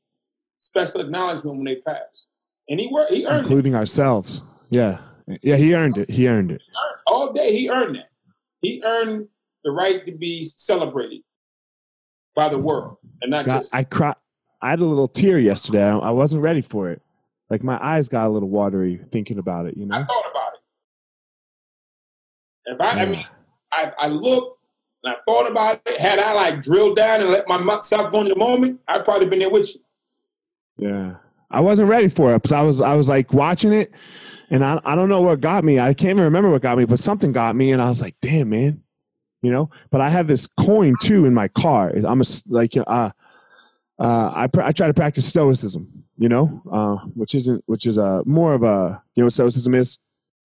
[0.60, 2.26] special acknowledgement when they pass,
[2.70, 3.14] and he worked.
[3.14, 3.40] He earned, it.
[3.42, 3.78] including it.
[3.78, 4.44] ourselves.
[4.70, 5.00] Yeah,
[5.42, 6.10] yeah, he earned it.
[6.10, 6.62] He earned it.
[7.08, 8.06] All day, he earned it.
[8.62, 9.28] He earned
[9.64, 11.22] the right to be celebrated
[12.36, 13.74] by the world, and not God, just.
[13.74, 14.16] I cry.
[14.64, 15.84] I had a little tear yesterday.
[15.84, 17.02] I, wasn't ready for it.
[17.50, 19.76] Like my eyes got a little watery thinking about it.
[19.76, 19.96] You know.
[19.96, 20.60] I thought about it.
[22.66, 23.26] If I, I mean,
[23.74, 24.58] I, I looked
[25.04, 26.00] and I thought about it.
[26.00, 29.28] Had I like drilled down and let my myself go in the moment, I'd probably
[29.28, 29.82] been there with you.
[30.78, 31.16] Yeah,
[31.52, 33.92] I wasn't ready for it because I was I was like watching it,
[34.50, 35.78] and I I don't know what got me.
[35.78, 38.16] I can't even remember what got me, but something got me, and I was like,
[38.22, 38.82] damn man,
[39.42, 39.70] you know.
[39.92, 41.92] But I have this coin too in my car.
[42.08, 43.12] I'm a like you know, uh,
[44.00, 47.98] uh I pr- I try to practice stoicism, you know, uh, which isn't which is
[47.98, 50.00] a more of a you know what stoicism is.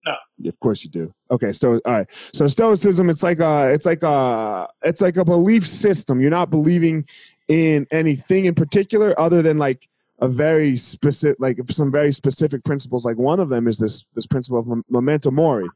[0.06, 0.48] No.
[0.48, 1.12] Of course you do.
[1.30, 2.06] Okay, so all right.
[2.32, 6.20] So stoicism, it's like a, it's like a, it's like a belief system.
[6.20, 7.06] You're not believing
[7.48, 9.88] in anything in particular, other than like
[10.20, 13.04] a very specific, like some very specific principles.
[13.04, 15.68] Like one of them is this this principle of memento mori,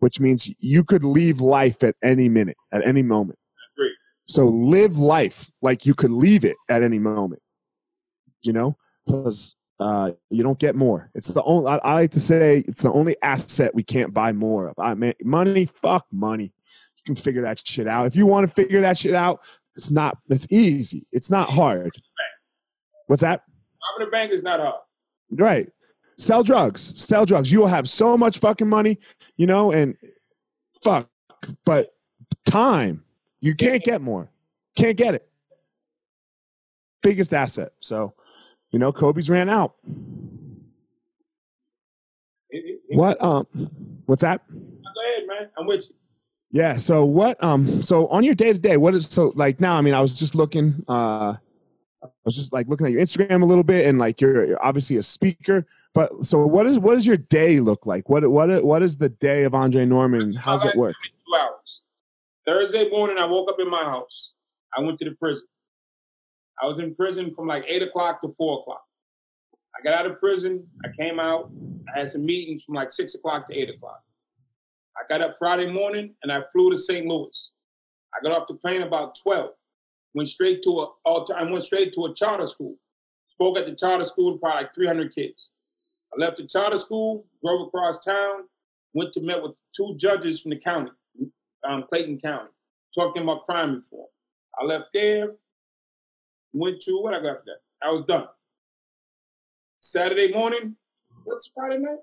[0.00, 3.38] which means you could leave life at any minute, at any moment.
[4.26, 7.42] So live life like you could leave it at any moment.
[8.42, 11.10] You know, because uh, you don't get more.
[11.14, 11.68] It's the only.
[11.68, 14.78] I, I, like to say it's the only asset we can't buy more of.
[14.78, 15.66] I mean, money.
[15.66, 16.44] Fuck money.
[16.96, 18.06] You can figure that shit out.
[18.06, 19.40] If you want to figure that shit out,
[19.74, 20.18] it's not.
[20.28, 21.06] It's easy.
[21.12, 21.92] It's not hard.
[23.06, 23.42] What's that?
[23.92, 24.80] Robbing a bank is not hard.
[25.30, 25.68] Right.
[26.18, 26.98] Sell drugs.
[27.00, 27.52] Sell drugs.
[27.52, 28.98] You will have so much fucking money,
[29.36, 29.96] you know, and
[30.82, 31.08] fuck.
[31.64, 31.90] But
[32.46, 33.04] time,
[33.40, 34.28] you can't get more.
[34.76, 35.28] Can't get it.
[37.02, 37.72] Biggest asset.
[37.80, 38.14] So
[38.70, 39.74] you know, Kobe's ran out.
[42.90, 43.46] What um
[44.06, 44.42] what's that?
[44.48, 45.48] Go ahead, man.
[45.58, 45.96] I'm with you.
[46.52, 46.76] Yeah.
[46.76, 49.76] So what um so on your day to day, what is so like now?
[49.76, 51.36] I mean, I was just looking uh
[52.02, 54.64] I was just like looking at your Instagram a little bit and like you're, you're
[54.64, 58.08] obviously a speaker, but so what is what does your day look like?
[58.08, 60.34] What what what is the day of Andre Norman?
[60.34, 60.94] How's it work?
[62.46, 64.34] Thursday morning I woke up in my house.
[64.76, 65.44] I went to the prison.
[66.62, 68.82] I was in prison from like eight o'clock to four o'clock.
[69.76, 70.64] I got out of prison.
[70.84, 71.50] I came out.
[71.92, 74.00] I had some meetings from like six o'clock to eight o'clock.
[74.96, 77.04] I got up Friday morning and I flew to St.
[77.04, 77.50] Louis.
[78.14, 79.50] I got off the plane about twelve.
[80.14, 81.32] Went straight to a.
[81.34, 82.76] I went straight to a charter school.
[83.28, 85.50] Spoke at the charter school to probably like 300 kids.
[86.14, 88.44] I left the charter school, drove across town,
[88.94, 90.90] went to meet with two judges from the county,
[91.64, 92.50] um, Clayton County,
[92.94, 94.08] talking about crime reform.
[94.58, 95.32] I left there,
[96.52, 97.58] went to what I got that.
[97.82, 98.28] I was done.
[99.78, 100.76] Saturday morning,
[101.24, 101.98] what's Friday night?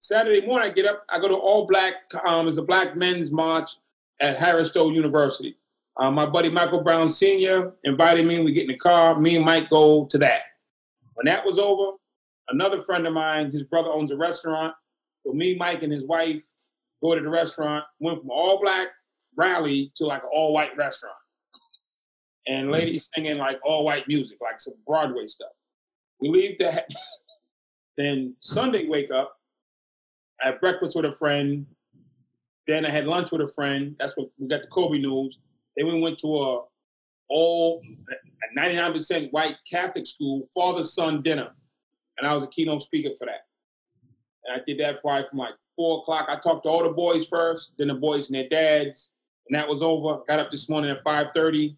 [0.00, 1.04] Saturday morning, I get up.
[1.10, 1.94] I go to all black.
[2.26, 3.72] Um, it's a black men's march
[4.20, 5.56] at Harris Stowe University.
[5.96, 7.74] Uh, my buddy Michael Brown Sr.
[7.84, 8.40] invited me.
[8.40, 9.20] We get in the car.
[9.20, 10.42] Me and Mike go to that.
[11.14, 11.98] When that was over,
[12.48, 14.74] another friend of mine, his brother owns a restaurant.
[15.26, 16.42] So me, Mike, and his wife
[17.02, 17.84] go to the restaurant.
[17.98, 18.88] Went from all black
[19.36, 21.16] rally to like an all white restaurant
[22.46, 22.72] and hmm.
[22.72, 25.52] ladies singing like all white music, like some Broadway stuff.
[26.20, 26.88] We leave that.
[27.96, 29.34] then Sunday, wake up,
[30.42, 31.66] I had breakfast with a friend.
[32.66, 33.96] Then I had lunch with a friend.
[33.98, 35.38] That's what we got the Kobe news.
[35.76, 36.60] Then we went to a
[37.28, 37.82] all
[38.58, 41.50] 99% white Catholic school, father son dinner.
[42.18, 43.46] And I was a keynote speaker for that.
[44.44, 46.26] And I did that probably from like four o'clock.
[46.28, 49.12] I talked to all the boys first, then the boys and their dads.
[49.48, 50.18] And that was over.
[50.28, 51.74] Got up this morning at 5:30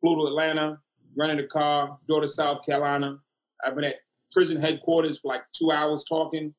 [0.00, 0.80] flew to Atlanta,
[1.16, 3.18] rented a car, go to South Carolina.
[3.64, 4.00] I've been at
[4.32, 6.52] prison headquarters for like two hours talking.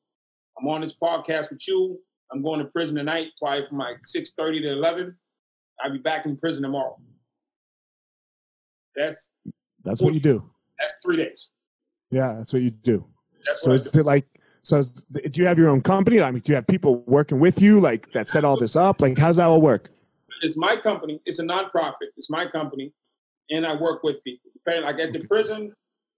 [0.58, 2.00] I'm on this podcast with you.
[2.32, 5.16] I'm going to prison tonight, probably from like 6.30 to 11.
[5.84, 6.98] I'll be back in prison tomorrow.
[8.96, 9.34] That's
[9.84, 10.50] that's what you do.
[10.80, 11.48] That's three days.
[12.12, 13.06] Yeah, that's what you do.
[13.46, 14.26] That's so it's like
[14.68, 16.22] so do you have your own company?
[16.22, 19.02] I mean, do you have people working with you like that set all this up?
[19.02, 19.90] Like how's that all work?
[20.42, 21.22] It's my company.
[21.26, 22.10] It's a nonprofit.
[22.18, 22.94] It's my company
[23.50, 24.52] and I work with people.
[24.66, 25.74] Like at the prison,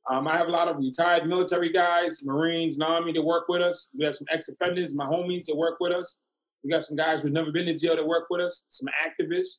[0.10, 3.62] um, I have a lot of retired military guys, Marines, and Army that work with
[3.62, 3.90] us.
[3.96, 6.20] We have some ex-offenders, my homies that work with us.
[6.64, 9.58] We got some guys who've never been to jail that work with us, some activists.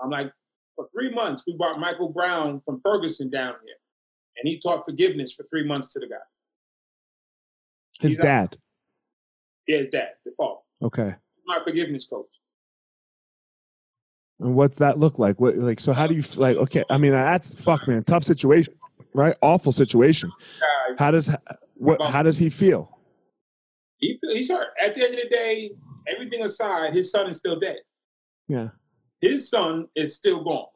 [0.00, 0.32] I'm like,
[0.76, 3.74] for three months, we brought Michael Brown from Ferguson down here,
[4.36, 6.39] and he taught forgiveness for three months to the guys.
[8.00, 8.56] His He's dad.
[9.66, 10.60] yeah, his dad, the father.
[10.82, 11.14] Okay.
[11.46, 12.26] My forgiveness coach.
[14.38, 15.38] And what's that look like?
[15.38, 15.92] What like so?
[15.92, 16.56] How do you like?
[16.56, 18.02] Okay, I mean that's fuck, man.
[18.04, 18.72] Tough situation,
[19.12, 19.36] right?
[19.42, 20.32] Awful situation.
[20.98, 21.36] How does
[21.76, 22.00] what?
[22.08, 22.98] How does he feel?
[23.98, 24.68] He he's hurt.
[24.82, 25.72] At the end of the day,
[26.08, 27.76] everything aside, his son is still dead.
[28.48, 28.68] Yeah.
[29.20, 30.68] His son is still gone.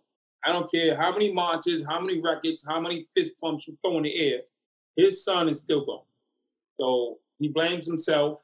[0.44, 3.96] I don't care how many marches, how many records, how many fist pumps you throw
[3.96, 4.40] in the air.
[4.94, 6.02] His son is still gone.
[6.80, 8.40] So he blames himself.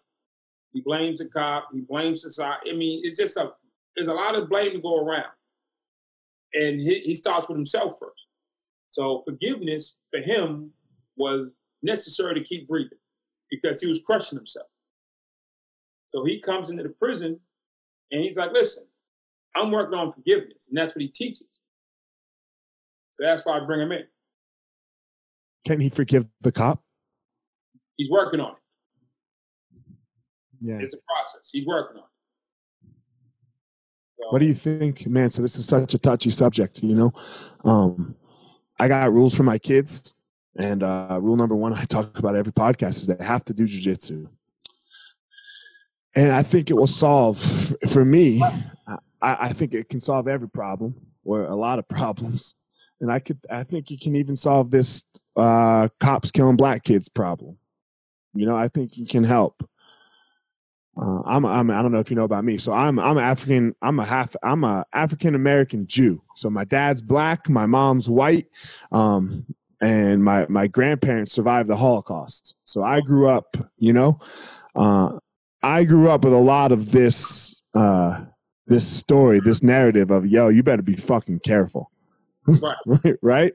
[0.73, 1.69] He blames the cop.
[1.73, 2.71] He blames society.
[2.71, 3.53] I mean, it's just a
[3.97, 5.33] there's a lot of blame to go around.
[6.55, 8.27] And he, he starts with himself first.
[8.91, 10.71] So forgiveness for him
[11.17, 12.99] was necessary to keep breathing
[13.51, 14.67] because he was crushing himself.
[16.09, 17.39] So he comes into the prison
[18.11, 18.87] and he's like, listen,
[19.55, 20.69] I'm working on forgiveness.
[20.69, 21.47] And that's what he teaches.
[23.15, 24.05] So that's why I bring him in.
[25.67, 26.83] Can he forgive the cop?
[28.01, 29.97] He's working on it.
[30.63, 30.79] Yeah.
[30.81, 31.51] It's a process.
[31.53, 32.93] He's working on it.
[34.19, 35.29] So, What do you think, man?
[35.29, 37.13] So this is such a touchy subject, you know.
[37.63, 38.17] Um,
[38.79, 40.15] I got rules for my kids,
[40.57, 43.65] and uh, rule number one I talk about every podcast is they have to do
[43.65, 44.27] jujitsu,
[46.17, 47.39] and I think it will solve
[47.87, 48.41] for me.
[48.89, 52.55] I, I think it can solve every problem or a lot of problems,
[53.03, 55.05] and I could I think it can even solve this
[55.37, 57.59] uh, cops killing black kids problem.
[58.35, 59.69] You know, I think you can help.
[61.01, 62.59] Uh, I'm, I'm I don't know if you know about me.
[62.59, 63.75] So I'm I'm African.
[63.81, 64.35] I'm a half.
[64.43, 66.23] I'm a African American Jew.
[66.37, 67.49] So my dad's black.
[67.49, 68.47] My mom's white.
[68.93, 69.47] Um,
[69.81, 72.57] and my my grandparents survived the Holocaust.
[72.65, 73.57] So I grew up.
[73.79, 74.19] You know,
[74.75, 75.19] uh,
[75.63, 78.25] I grew up with a lot of this uh,
[78.67, 81.91] this story, this narrative of yo, you better be fucking careful.
[82.47, 82.77] Right.
[82.87, 83.17] right.
[83.23, 83.55] Right.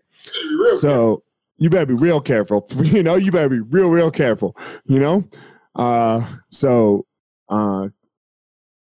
[0.73, 1.23] So
[1.57, 2.67] you better be real careful.
[2.83, 4.55] You know, you better be real, real careful.
[4.85, 5.27] You know,
[5.75, 7.05] uh, so
[7.49, 7.89] uh,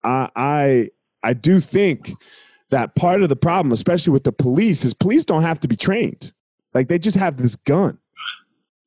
[0.03, 0.89] I I
[1.24, 2.11] I do think
[2.69, 5.76] that part of the problem, especially with the police, is police don't have to be
[5.76, 6.32] trained.
[6.74, 7.97] Like they just have this gun.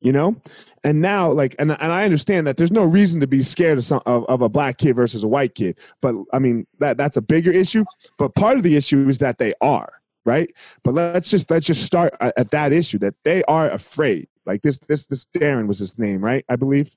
[0.01, 0.39] You know,
[0.83, 3.85] and now like and and I understand that there's no reason to be scared of
[3.85, 7.17] some of, of a black kid versus a white kid, but I mean that that's
[7.17, 7.85] a bigger issue.
[8.19, 9.93] But part of the issue is that they are
[10.25, 10.51] right.
[10.83, 14.27] But let's just let's just start at, at that issue that they are afraid.
[14.45, 16.45] Like this this this Darren was his name, right?
[16.49, 16.95] I believe.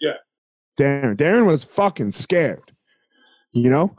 [0.00, 0.14] Yeah.
[0.78, 1.16] Darren.
[1.16, 2.72] Darren was fucking scared.
[3.52, 3.96] You know,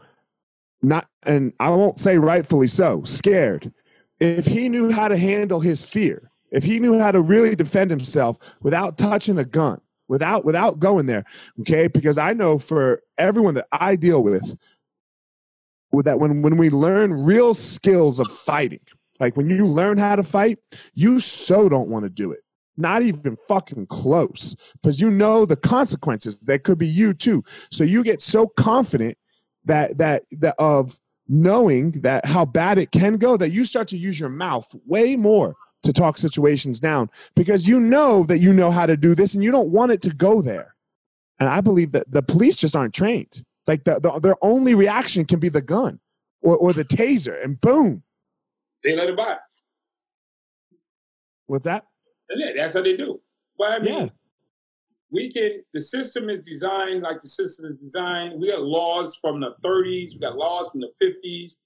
[0.81, 3.03] not and I won't say rightfully so.
[3.03, 3.73] Scared.
[4.19, 7.89] If he knew how to handle his fear, if he knew how to really defend
[7.89, 11.23] himself without touching a gun, without without going there,
[11.61, 11.87] okay?
[11.87, 14.57] Because I know for everyone that I deal with,
[15.91, 18.81] with that when when we learn real skills of fighting,
[19.19, 20.59] like when you learn how to fight,
[20.93, 22.39] you so don't want to do it.
[22.77, 24.55] Not even fucking close.
[24.81, 26.39] Because you know the consequences.
[26.39, 27.43] That could be you too.
[27.71, 29.17] So you get so confident
[29.65, 33.97] that that that of knowing that how bad it can go that you start to
[33.97, 38.71] use your mouth way more to talk situations down because you know that you know
[38.71, 40.75] how to do this and you don't want it to go there.
[41.39, 43.43] And I believe that the police just aren't trained.
[43.69, 45.99] Like the, the, their only reaction can be the gun
[46.41, 48.01] or, or the taser, and boom.
[48.83, 49.37] They let it by.
[51.45, 51.85] What's that?
[52.35, 53.21] Yeah, that's how they do.
[53.59, 54.09] But I mean, Yeah.
[55.11, 55.63] we can.
[55.75, 58.41] The system is designed like the system is designed.
[58.41, 60.13] We got laws from the 30s.
[60.15, 61.57] We got laws from the 50s.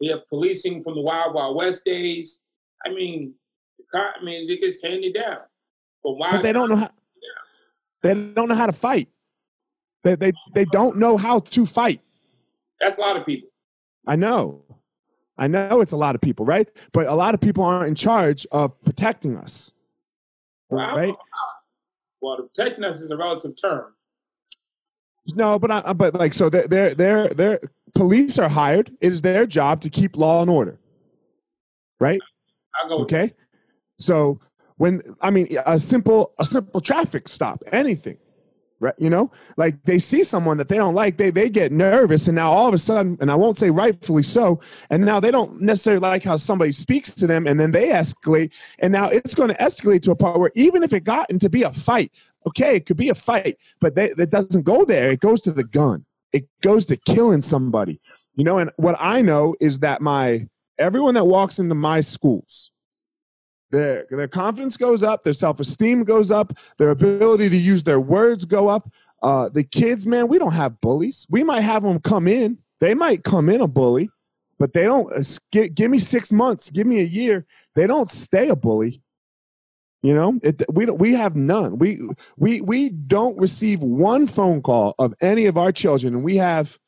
[0.00, 2.42] We have policing from the Wild Wild West days.
[2.84, 3.34] I mean,
[3.78, 5.38] the car, I mean, it gets handed down.
[6.02, 6.32] But why?
[6.32, 6.90] But they don't know how.
[8.02, 9.11] They don't know how to fight.
[10.02, 12.00] They, they, they don't know how to fight.
[12.80, 13.48] That's a lot of people.
[14.06, 14.62] I know.
[15.38, 16.68] I know it's a lot of people, right?
[16.92, 19.72] But a lot of people aren't in charge of protecting us.
[20.68, 21.14] Well, Right?
[22.20, 23.94] Well, the protecting us is a relative term.
[25.34, 27.60] No, but I, but like so they're they're they're, they're
[27.94, 28.90] police are hired.
[29.00, 30.78] It is their job to keep law and order.
[32.00, 32.20] Right?
[32.90, 33.32] Okay.
[33.98, 34.40] So
[34.76, 38.18] when I mean a simple a simple traffic stop, anything,
[38.82, 38.94] right?
[38.98, 42.34] You know, like they see someone that they don't like, they they get nervous, and
[42.34, 44.60] now all of a sudden, and I won't say rightfully so,
[44.90, 48.52] and now they don't necessarily like how somebody speaks to them, and then they escalate,
[48.80, 51.48] and now it's going to escalate to a part where even if it got into
[51.48, 52.12] be a fight,
[52.46, 55.10] okay, it could be a fight, but they, it doesn't go there.
[55.12, 56.04] It goes to the gun.
[56.32, 58.00] It goes to killing somebody.
[58.34, 62.71] You know, and what I know is that my everyone that walks into my schools
[63.72, 68.44] their their confidence goes up their self-esteem goes up their ability to use their words
[68.44, 68.88] go up.
[69.22, 71.26] Uh, the kids man we don't have bullies.
[71.30, 72.58] We might have them come in.
[72.80, 74.10] They might come in a bully
[74.58, 77.44] but they don't uh, gi- give me six months give me a year.
[77.74, 79.02] They don't stay a bully.
[80.02, 81.78] You know it, we don't we have none.
[81.78, 82.00] We
[82.36, 86.14] we we don't receive one phone call of any of our children.
[86.14, 86.78] And we have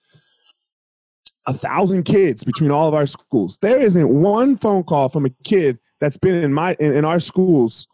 [1.47, 3.59] a thousand kids between all of our schools.
[3.59, 7.19] There isn't one phone call from a kid that's been in my in, in our
[7.19, 7.89] schools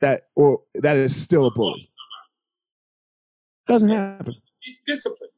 [0.00, 1.86] that or that is still a bully.
[3.66, 4.36] Doesn't happen.
[4.60, 5.32] He's disciplined.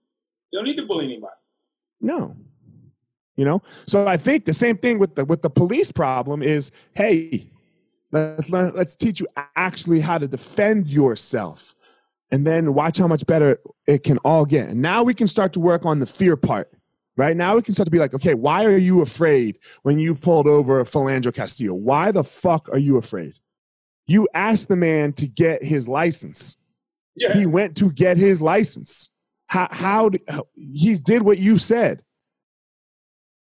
[0.53, 1.35] You don't need to bully anybody.
[2.01, 2.37] No.
[3.35, 3.62] You know?
[3.89, 7.51] So I think the same thing with the with the police problem is, hey,
[8.12, 11.75] let's learn let's teach you actually how to defend yourself.
[12.31, 13.59] And then watch how much better
[13.89, 14.69] it can all get.
[14.69, 16.71] And now we can start to work on the fear part.
[17.17, 20.15] Right now, we can start to be like, okay, why are you afraid when you
[20.17, 21.73] pulled over Philando Castillo?
[21.75, 23.35] Why the fuck are you afraid?
[24.07, 26.57] You asked the man to get his license.
[27.15, 27.33] Yeah.
[27.35, 29.12] He went to get his license.
[29.47, 32.03] How, how, did- how he did what you said?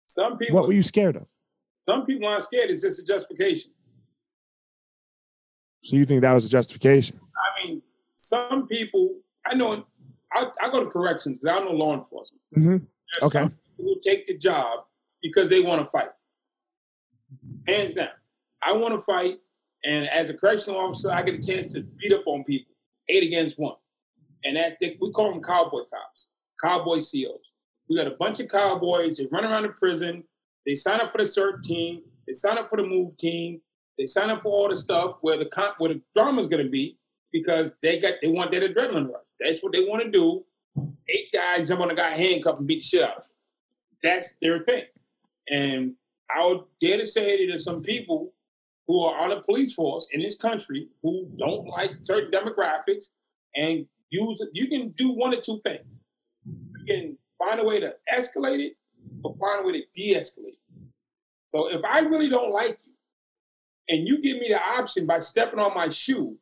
[0.04, 1.26] Some people, What were you scared of?
[1.88, 2.68] some people aren't scared.
[2.70, 3.70] It's just a justification.
[5.82, 7.18] So you think that was a justification?
[7.36, 7.82] I mean,
[8.16, 9.14] some people,
[9.46, 9.86] I know,
[10.32, 12.42] I, I go to corrections because I don't know law enforcement.
[12.54, 12.82] hmm There's
[13.22, 13.38] Okay.
[13.40, 14.80] some people who take the job
[15.22, 16.10] because they want to fight.
[17.66, 18.08] Hands down.
[18.62, 19.38] I want to fight,
[19.84, 22.74] and as a correctional officer, I get a chance to beat up on people,
[23.08, 23.76] eight against one.
[24.44, 26.30] And that's they, we call them cowboy cops,
[26.62, 27.40] cowboy SEALs.
[27.88, 29.18] We got a bunch of cowboys.
[29.18, 30.24] They run around the prison.
[30.66, 32.02] They sign up for the CERT team.
[32.26, 33.60] They sign up for the move team.
[33.98, 35.48] They sign up for all the stuff where the
[35.78, 36.98] where the drama's going to be
[37.32, 39.22] because they got they want that adrenaline rush.
[39.40, 40.44] That's what they want to do.
[41.08, 43.30] Eight guys jump on a guy handcuff and beat the shit out of him.
[44.02, 44.84] That's their thing.
[45.48, 45.94] And
[46.34, 48.32] I would dare to say that there's some people
[48.86, 53.10] who are on a police force in this country who don't like certain demographics
[53.54, 54.50] and use it.
[54.52, 56.00] You can do one or two things.
[56.46, 58.76] You can find a way to escalate it
[59.22, 60.58] or find a way to de-escalate it.
[61.48, 62.92] So if I really don't like you
[63.88, 66.36] and you give me the option by stepping on my shoe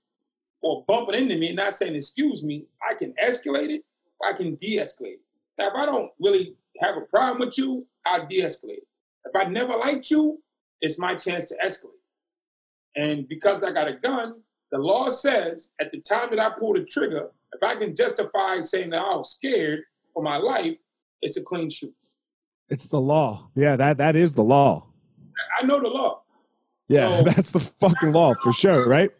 [0.61, 3.85] or bumping into me and not saying excuse me, I can escalate it
[4.25, 5.19] I can de-escalate.
[5.59, 8.83] Now, if I don't really have a problem with you, I'll de-escalate.
[9.25, 10.41] If I never liked you,
[10.81, 11.91] it's my chance to escalate.
[12.97, 16.75] And because I got a gun, the law says at the time that I pull
[16.75, 20.77] the trigger, if I can justify saying that I was scared for my life,
[21.23, 21.95] it's a clean shoot.
[22.69, 23.51] It's the law.
[23.55, 24.87] Yeah, that that is the law.
[25.61, 26.23] I know the law.
[26.89, 27.23] Yeah, No.
[27.25, 29.11] that's the fucking law for sure, right?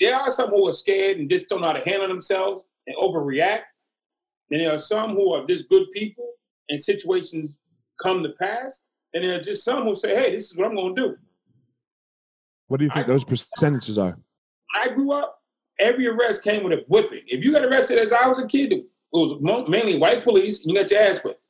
[0.00, 2.96] There are some who are scared and just don't know how to handle themselves and
[2.96, 3.62] overreact.
[4.50, 6.32] And there are some who are just good people
[6.68, 7.56] and situations
[8.02, 8.82] come to pass.
[9.14, 11.16] And there are just some who say, hey, this is what I'm going to do.
[12.68, 14.18] What do you think I- those percentages are?
[14.74, 15.40] I grew up,
[15.78, 17.22] every arrest came with a whipping.
[17.26, 19.34] If you got arrested as I was a kid, it was
[19.68, 21.40] mainly white police, and you got your ass whipped.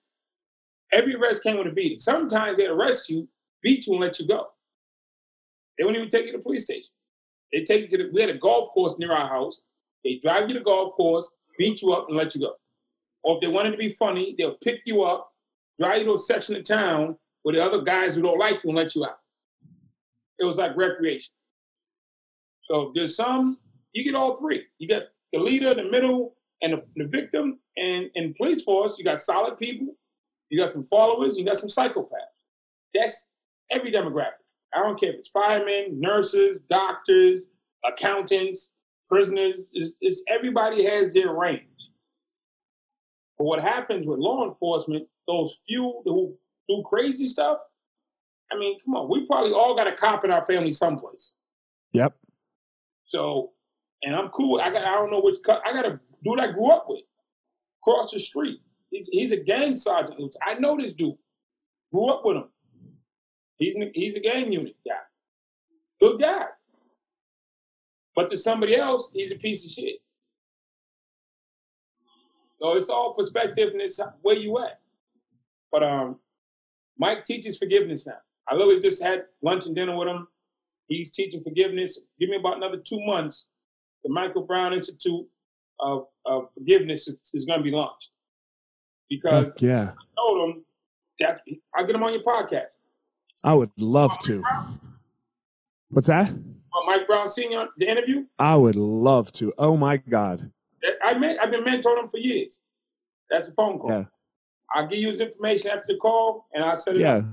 [0.93, 1.99] Every arrest came with a beating.
[1.99, 3.29] Sometimes they'd arrest you,
[3.63, 4.47] beat you, and let you go.
[5.77, 6.91] They wouldn't even take you to the police station.
[7.53, 9.61] They take you to the, we had a golf course near our house.
[10.05, 12.53] They drive you to the golf course, beat you up, and let you go.
[13.27, 15.33] Or if they wanted to be funny, they'll pick you up,
[15.79, 18.71] drive you to a section of town where the other guys who don't like you
[18.71, 19.19] and let you out.
[20.39, 21.35] It was like recreation.
[22.63, 23.59] So there's some,
[23.93, 24.65] you get all three.
[24.79, 25.03] You got
[25.33, 27.59] the leader, the middle, and the, the victim.
[27.77, 29.97] And in police force, you got solid people,
[30.49, 32.09] you got some followers, you got some psychopaths.
[32.95, 33.29] That's
[33.73, 34.45] every demographic.
[34.73, 37.51] I don't care if it's firemen, nurses, doctors,
[37.85, 38.71] accountants,
[39.09, 39.73] prisoners.
[39.75, 41.63] It's, it's everybody has their range.
[43.39, 46.37] But what happens with law enforcement, those few who
[46.69, 47.59] do crazy stuff,
[48.51, 51.35] I mean, come on, we probably all got a cop in our family someplace.
[51.93, 52.15] Yep.
[53.07, 53.53] So,
[54.03, 54.61] and I'm cool.
[54.61, 55.63] I got I don't know which cut.
[55.67, 57.03] I got a dude I grew up with,
[57.83, 58.61] across the street.
[58.91, 60.37] He's he's a gang sergeant.
[60.43, 61.15] I know this dude.
[61.93, 62.49] Grew up with him.
[63.59, 64.95] He's an, he's a gang unit guy.
[66.01, 66.47] Good guy.
[68.15, 69.97] But to somebody else, he's a piece of shit.
[72.61, 74.81] So it's all perspective and it's where you at.
[75.71, 76.21] But um,
[76.99, 78.19] Mike teaches forgiveness now.
[78.49, 80.29] I literally just had lunch and dinner with him.
[80.89, 82.01] He's teaching forgiveness.
[82.19, 83.47] Give me about another two months.
[84.05, 85.27] The Michael Brown Institute
[85.81, 88.11] of, of Forgiveness is, is going to be launched.
[89.11, 89.93] Because Fuck yeah.
[89.99, 90.65] I told him,
[91.19, 91.41] that's,
[91.75, 92.77] I'll get him on your podcast.
[93.43, 94.43] I would love to.
[95.91, 96.31] What's that?
[96.31, 99.53] Uh, Mike Brown Sr., the interview, I would love to.
[99.59, 100.51] Oh my God.
[101.05, 102.61] I met, I've been mentoring him for years.
[103.31, 103.91] That's a phone call.
[103.91, 104.05] Yeah.
[104.75, 107.25] I'll give you his information after the call and I'll set it up.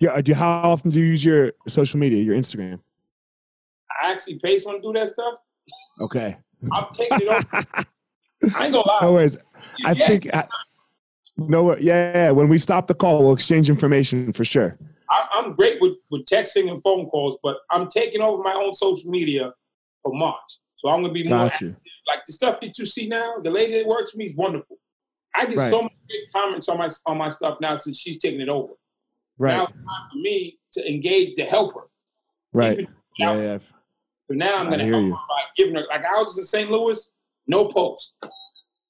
[0.00, 0.14] Yeah.
[0.14, 0.20] Yeah.
[0.20, 2.80] Do you, how often do you use your social media, your Instagram?
[4.02, 5.34] I actually pay someone to do that stuff.
[6.00, 6.36] Okay.
[6.72, 7.46] I'm taking it over.
[8.56, 8.98] I ain't gonna lie.
[9.02, 9.38] No worries.
[9.84, 10.34] I Yeah, think.
[10.34, 10.44] I,
[11.36, 12.30] no, yeah, yeah.
[12.30, 14.76] When we stop the call, we'll exchange information for sure.
[15.10, 18.72] I, I'm great with, with texting and phone calls, but I'm taking over my own
[18.72, 19.52] social media
[20.02, 20.58] for March.
[20.76, 21.76] So I'm gonna be more Got you.
[22.06, 23.36] Like the stuff that you see now.
[23.42, 24.76] The lady that works for me is wonderful.
[25.34, 25.70] I get Right.
[25.70, 28.74] so many great comments on my on my stuff now since she's taking it over.
[29.38, 29.56] Right.
[29.56, 31.82] Now it's time for me to engage to help her.
[32.52, 32.86] Right.
[33.18, 33.58] Yeah, yeah.
[33.58, 35.10] So now I'm gonna help you.
[35.12, 36.70] her by giving her like I was in St.
[36.70, 37.12] Louis,
[37.46, 38.14] no post.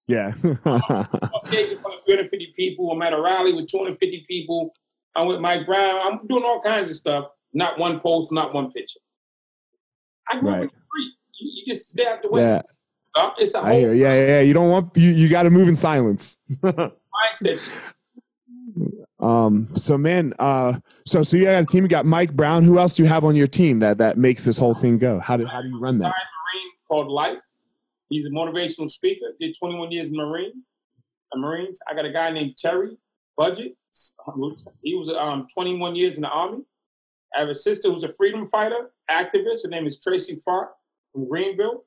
[0.09, 0.33] Yeah.
[0.65, 2.91] on stage in front of 350 people.
[2.91, 4.75] I'm at a rally with 250 people.
[5.15, 6.01] I'm with Mike Brown.
[6.13, 7.27] I'm doing all kinds of stuff.
[7.53, 8.99] Not one post, not one picture.
[10.29, 11.13] I grew up in the street.
[11.41, 12.43] You, you just stay out the way.
[12.43, 12.63] yeah.
[13.39, 13.93] It's a I hear.
[13.93, 14.41] Yeah, yeah, yeah.
[14.41, 15.11] You don't want you.
[15.11, 16.39] You got to move in silence.
[16.63, 17.93] mindset.
[19.21, 21.85] Um, so man, uh, so so you got a team.
[21.85, 22.65] You got Mike Brown.
[22.65, 25.21] Who else do you have on your team that that makes this whole thing go?
[25.21, 26.07] How do how do you run that?
[26.07, 27.39] Marine called Life.
[28.09, 29.27] He's a motivational speaker.
[29.41, 30.65] Did 21 years in the Marine,
[31.33, 31.81] the Marines.
[31.89, 32.97] I got a guy named Terry
[33.37, 33.77] Budget.
[34.83, 36.65] He was um 21 years in the Army.
[37.35, 39.63] I have a sister who's a freedom fighter, activist.
[39.65, 40.73] Her name is Tracy Fark
[41.11, 41.85] from Greenville.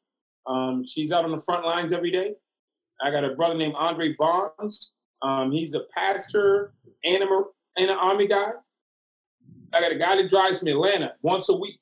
[0.48, 2.34] Um, she's out on the front lines every day.
[3.04, 4.94] I got a brother named Andre Barnes.
[5.22, 6.74] Um, he's a pastor
[7.04, 7.42] and, a,
[7.78, 8.52] and an army guy.
[9.74, 11.80] I got a guy that drives from Atlanta once a week.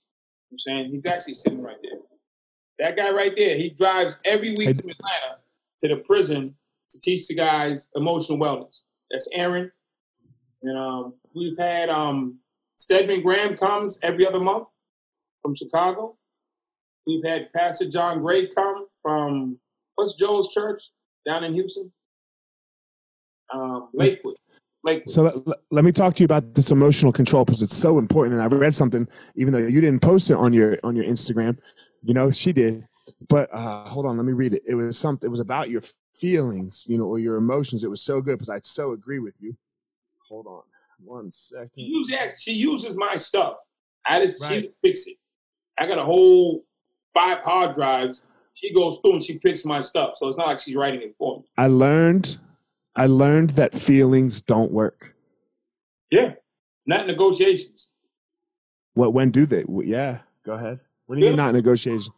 [0.51, 1.99] I'm saying he's actually sitting right there.
[2.80, 5.38] That guy right there, he drives every week from Atlanta
[5.82, 6.55] to the prison
[6.89, 8.84] to teach the guys emotional wellness.
[9.11, 9.72] That's Aaron.
[10.64, 12.39] And um, we've had um,
[12.78, 14.70] Stedman Graham comes every other month
[15.41, 16.18] from Chicago.
[17.06, 19.60] We've had Pastor John Gray come from
[19.95, 20.84] what's Joel's church
[21.26, 21.91] down in Houston?
[23.54, 24.36] Um, Lakewood.
[24.84, 25.10] Lakewood.
[25.10, 28.36] So let, let, me talk to you about this emotional control because it's so important.
[28.36, 31.58] And I read something, even though you didn't post it on your on your Instagram,
[32.01, 32.86] you know she did.
[33.30, 34.64] But uh, hold on, let me read it.
[34.66, 35.28] It was something.
[35.28, 35.82] It was about your
[36.14, 37.84] feelings, you know, or your emotions.
[37.84, 39.56] It was so good because I so agree with you.
[40.30, 40.62] Hold on,
[41.04, 41.72] one second.
[41.76, 43.58] She uses, she uses my stuff.
[44.06, 44.64] I just right.
[44.64, 45.18] she fix it.
[45.78, 46.64] I got a whole
[47.14, 48.26] five hard drives.
[48.53, 50.18] She goes through and she picks my stuff.
[50.18, 51.45] So it's not like she's writing it for me.
[51.57, 52.38] I learned
[52.95, 55.16] I learned that feelings don't work.
[56.11, 56.34] Yeah.
[56.86, 57.91] Not negotiations.
[58.93, 59.64] What when do they?
[59.84, 60.80] Yeah, go ahead.
[61.07, 62.11] When are you not negotiations?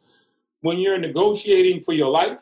[0.61, 2.39] When you're negotiating for your life,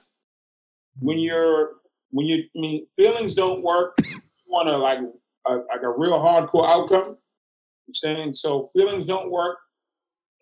[1.00, 1.74] when you're
[2.10, 5.00] when you I mean feelings don't work, you want to like
[5.46, 7.18] a, like a real hardcore outcome.
[7.88, 9.60] I'm saying so feelings don't work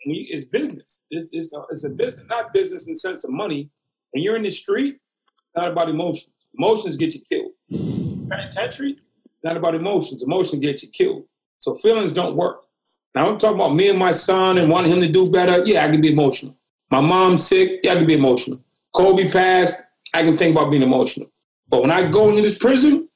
[0.06, 1.04] we, it's business.
[1.10, 3.70] It's, it's, a, uh, it's a business, not business in the sense of money.
[4.12, 4.98] When you're in the street,
[5.56, 6.34] not about emotions.
[6.58, 8.30] Emotions get you killed.
[8.30, 8.98] Penitentiary,
[9.44, 10.24] not about emotions.
[10.24, 11.24] Emotions get you killed.
[11.60, 12.64] So feelings don't work.
[13.14, 15.64] Now I'm talking about me and my son and wanting him to do better.
[15.66, 16.58] Yeah, I can be emotional.
[16.90, 17.82] My mom's sick.
[17.84, 18.62] Yeah, I can be emotional.
[18.94, 19.82] Kobe passed.
[20.14, 21.30] I can think about being emotional.
[21.70, 23.08] But when I go into this prison,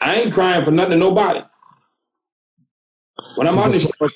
[0.00, 1.40] I ain't crying for nothing to nobody.
[3.36, 4.12] When I'm on the street,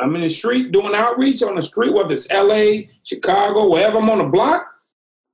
[0.00, 4.08] I'm in the street doing outreach on the street, whether it's LA, Chicago, wherever I'm
[4.08, 4.66] on the block.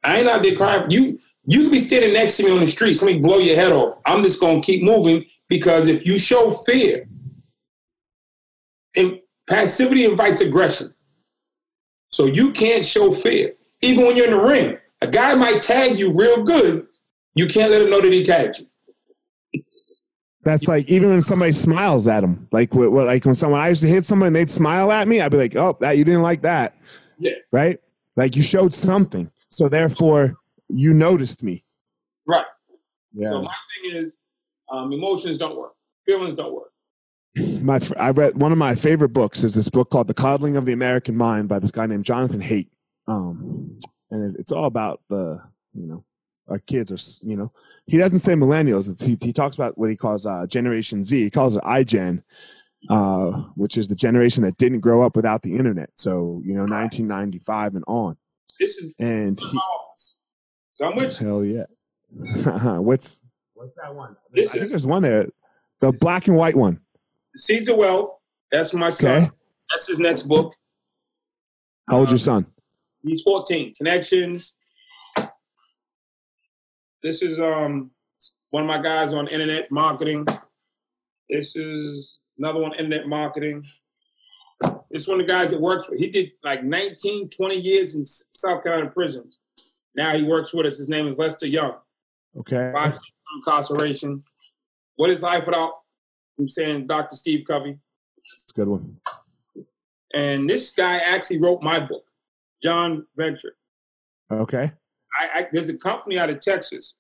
[0.03, 0.87] I ain't out there crying.
[0.91, 3.73] You you could be standing next to me on the street, somebody blow your head
[3.73, 3.99] off.
[4.05, 7.09] I'm just gonna keep moving because if you show fear,
[8.97, 10.95] and passivity invites aggression.
[12.11, 13.55] So you can't show fear.
[13.81, 16.87] Even when you're in the ring, a guy might tag you real good.
[17.35, 18.68] You can't let him know that he tagged you.
[20.49, 23.68] That's like even when somebody smiles at them, like what, what, like when someone I
[23.68, 26.05] used to hit someone and they'd smile at me, I'd be like, "Oh, that you
[26.05, 26.74] didn't like that."
[27.18, 27.32] Yeah.
[27.53, 27.78] Right.
[28.16, 30.38] Like you showed something, so therefore
[30.68, 31.64] you noticed me.
[32.26, 32.46] Right.
[33.12, 33.28] Yeah.
[33.28, 34.16] So my thing is,
[34.72, 35.74] um, emotions don't work.
[36.07, 36.72] Feelings don't work.
[37.62, 40.64] My I read one of my favorite books is this book called The Coddling of
[40.64, 42.68] the American Mind by this guy named Jonathan Haidt.
[43.07, 43.78] Um,
[44.11, 45.42] and it's all about the
[45.74, 46.05] you know
[46.49, 47.53] our kids are, you know,
[47.86, 49.03] he doesn't say millennials.
[49.03, 51.22] He, he talks about what he calls uh, Generation Z.
[51.22, 52.22] He calls it iGen,
[52.88, 55.90] uh, which is the generation that didn't grow up without the internet.
[55.94, 58.16] So, you know, 1995 and on.
[58.59, 59.59] This is and he,
[60.72, 61.64] so I'm with hell yeah.
[62.78, 63.20] what's
[63.55, 64.16] what's that one?
[64.32, 65.28] This I is, think there's one there,
[65.80, 66.80] the black and white one.
[67.36, 68.11] Seeds of Wealth.
[68.51, 69.22] That's my son.
[69.22, 69.30] Okay.
[69.70, 70.55] That's his next book.
[71.88, 72.46] How old's um, your son?
[73.03, 73.74] He's 14.
[73.74, 74.57] Connections,
[77.03, 77.90] this is um
[78.51, 80.26] one of my guys on internet marketing.
[81.28, 83.64] This is another one, internet marketing.
[84.90, 85.96] This one of the guys that works for.
[85.96, 89.38] He did like 19, 20 years in South Carolina prisons.
[89.94, 90.78] Now he works with us.
[90.78, 91.74] His name is Lester Young.
[92.38, 92.70] Okay.
[92.72, 92.99] Five
[93.36, 94.24] incarceration.
[94.96, 95.72] What is life without?
[96.38, 97.16] I'm saying Dr.
[97.16, 97.78] Steve Covey.
[98.32, 98.96] That's a good one.
[100.14, 102.05] And this guy actually wrote my book,
[102.62, 103.57] John Venture.
[104.30, 104.72] Okay.
[105.19, 106.97] I, I, there's a company out of Texas,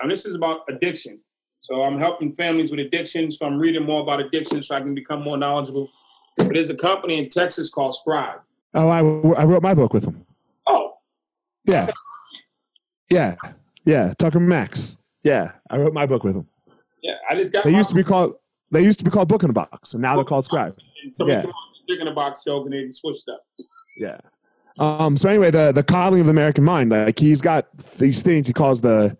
[0.00, 1.20] and this is about addiction.
[1.60, 3.30] So I'm helping families with addiction.
[3.32, 5.90] So I'm reading more about addiction so I can become more knowledgeable.
[6.36, 8.40] But there's a company in Texas called Scribe.
[8.74, 10.24] Oh, I, I wrote my book with them.
[10.66, 10.94] Oh.
[11.64, 11.90] Yeah.
[13.10, 13.36] Yeah.
[13.84, 14.14] Yeah.
[14.18, 14.98] Tucker Max.
[15.24, 15.52] Yeah.
[15.70, 16.46] I wrote my book with them.
[17.02, 17.14] Yeah.
[17.28, 18.36] I just got They used to be called
[18.70, 20.74] they used to be called Book in a Box, and now they're called Scribe.
[21.04, 21.46] And somebody yeah.
[21.46, 21.54] with
[21.88, 23.44] Book in a Box joke and they switched up.
[23.96, 24.18] Yeah.
[24.78, 28.46] Um, so anyway, the the coddling of the American mind, like he's got these things
[28.46, 29.16] he calls the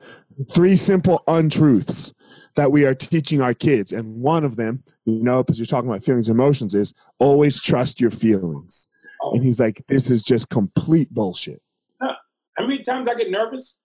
[0.50, 2.12] three simple untruths
[2.56, 5.88] that we are teaching our kids, and one of them, you know, because you're talking
[5.88, 8.88] about feelings and emotions, is always trust your feelings.
[9.22, 9.34] Oh.
[9.34, 11.60] And he's like, this is just complete bullshit.
[12.00, 12.14] Huh.
[12.56, 13.80] How many times I get nervous?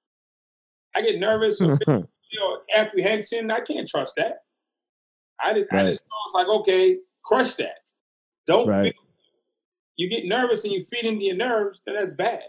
[0.95, 2.07] I get nervous or feel
[2.76, 3.51] apprehension.
[3.51, 4.39] I can't trust that.
[5.41, 5.86] I just, right.
[5.86, 7.80] I just was like, okay, crush that.
[8.47, 8.93] Don't right.
[8.93, 9.03] feel,
[10.02, 12.43] you get nervous and you feed into your nerves, then that's bad.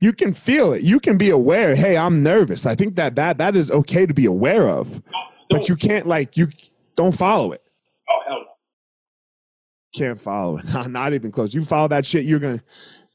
[0.00, 0.82] You can feel it.
[0.82, 1.76] You can be aware.
[1.76, 2.66] Hey, I'm nervous.
[2.66, 5.00] I think that that that is okay to be aware of,
[5.48, 6.48] but you can't like you
[6.96, 7.62] don't follow it.
[8.08, 8.46] Oh hell no!
[9.94, 10.64] Can't follow it.
[10.88, 11.54] Not even close.
[11.54, 12.62] You follow that shit, you're gonna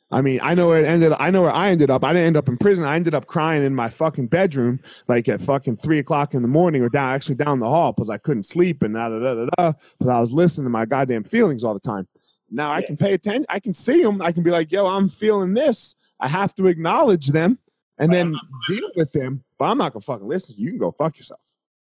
[0.10, 1.14] I mean, I know where it ended.
[1.20, 2.03] I know where I ended up.
[2.05, 2.86] I didn't end up in prison.
[2.86, 4.80] I ended up crying in my fucking bedroom,
[5.10, 8.10] like at fucking three o'clock in the morning, or down actually down the hall because
[8.10, 9.74] I couldn't sleep and da da da da da.
[9.99, 12.08] Because I was listening to my goddamn feelings all the time.
[12.50, 13.45] Now I can pay attention.
[13.50, 14.22] I can see them.
[14.22, 17.60] I can be like, "Yo, I'm feeling this." I have to acknowledge them
[18.00, 18.36] and then
[18.68, 19.43] deal with them.
[19.60, 20.56] But I'm not gonna fucking listen.
[20.58, 21.41] You can go fuck yourself.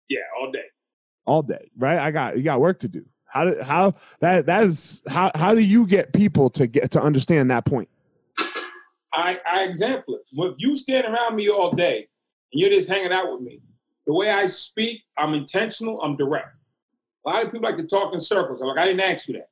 [0.09, 0.65] Yeah, all day.
[1.25, 1.99] All day, right?
[1.99, 2.43] I got you.
[2.43, 3.05] Got work to do.
[3.25, 7.01] How do how that that is how how do you get people to get to
[7.01, 7.89] understand that point?
[9.13, 10.21] I, I example it.
[10.31, 12.07] If you stand around me all day
[12.53, 13.59] and you're just hanging out with me,
[14.05, 16.57] the way I speak, I'm intentional, I'm direct.
[17.25, 18.61] A lot of people like to talk in circles.
[18.61, 19.49] I'm like, I didn't ask you that.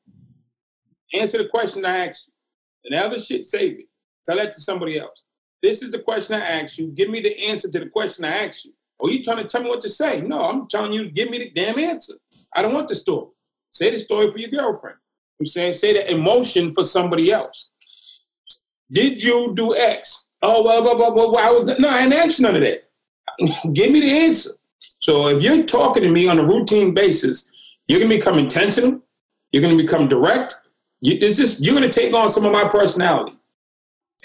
[1.13, 2.33] Answer the question I asked you.
[2.85, 3.85] And the other shit, save it.
[4.25, 5.23] Tell that to somebody else.
[5.63, 6.87] This is the question I asked you.
[6.87, 8.73] Give me the answer to the question I asked you.
[8.99, 10.21] Or you trying to tell me what to say?
[10.21, 12.15] No, I'm telling you, give me the damn answer.
[12.55, 13.27] I don't want the story.
[13.71, 14.97] Say the story for your girlfriend.
[15.39, 17.69] I'm saying say the emotion for somebody else.
[18.91, 20.27] Did you do X?
[20.41, 22.89] Oh, well, well, well, well, I was, no, I didn't ask none of that.
[23.73, 24.51] Give me the answer.
[24.99, 27.51] So if you're talking to me on a routine basis,
[27.87, 28.99] you're going to become intentional.
[29.51, 30.55] You're going to become direct.
[31.01, 33.37] You, it's just, you're going to take on some of my personality.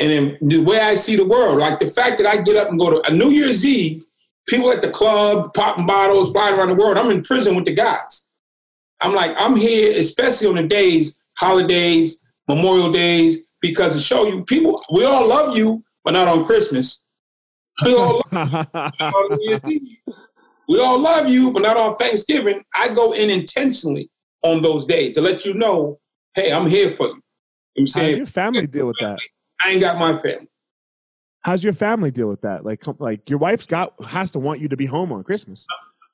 [0.00, 2.68] And then the way I see the world, like the fact that I get up
[2.68, 4.04] and go to a New Year's Eve,
[4.48, 6.96] people at the club popping bottles, flying around the world.
[6.96, 8.26] I'm in prison with the guys.
[9.00, 14.44] I'm like, I'm here, especially on the days, holidays, Memorial Days, because to show you
[14.44, 17.04] people, we all love you, but not on Christmas.
[17.84, 19.80] We all love you,
[20.68, 22.62] we all love you, but not on Thanksgiving.
[22.74, 24.10] I go in intentionally
[24.42, 25.98] on those days to let you know,
[26.34, 27.22] hey, I'm here for you.
[27.78, 29.18] I'm saying, How's your family deal with that?
[29.60, 30.48] I ain't got my family.
[31.44, 32.64] How's your family deal with that?
[32.64, 35.66] Like, like your wife's got has to want you to be home on Christmas.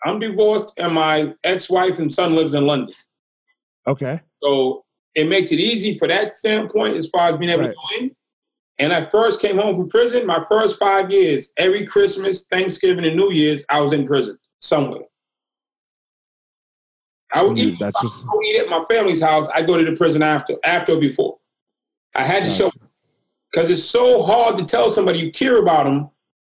[0.04, 2.94] I'm divorced, and my ex-wife and son lives in London.
[3.86, 4.20] Okay.
[4.42, 7.70] So it makes it easy for that standpoint as far as being able right.
[7.70, 8.10] to go in.
[8.78, 13.16] And I first came home from prison, my first five years, every Christmas, Thanksgiving, and
[13.16, 15.02] New Year's, I was in prison somewhere.
[17.32, 18.24] I would, eat, that's just...
[18.24, 19.48] I would eat at my family's house.
[19.50, 21.38] I go to the prison after, after or before.
[22.14, 22.70] I had to show
[23.52, 26.10] because it's so hard to tell somebody you care about them,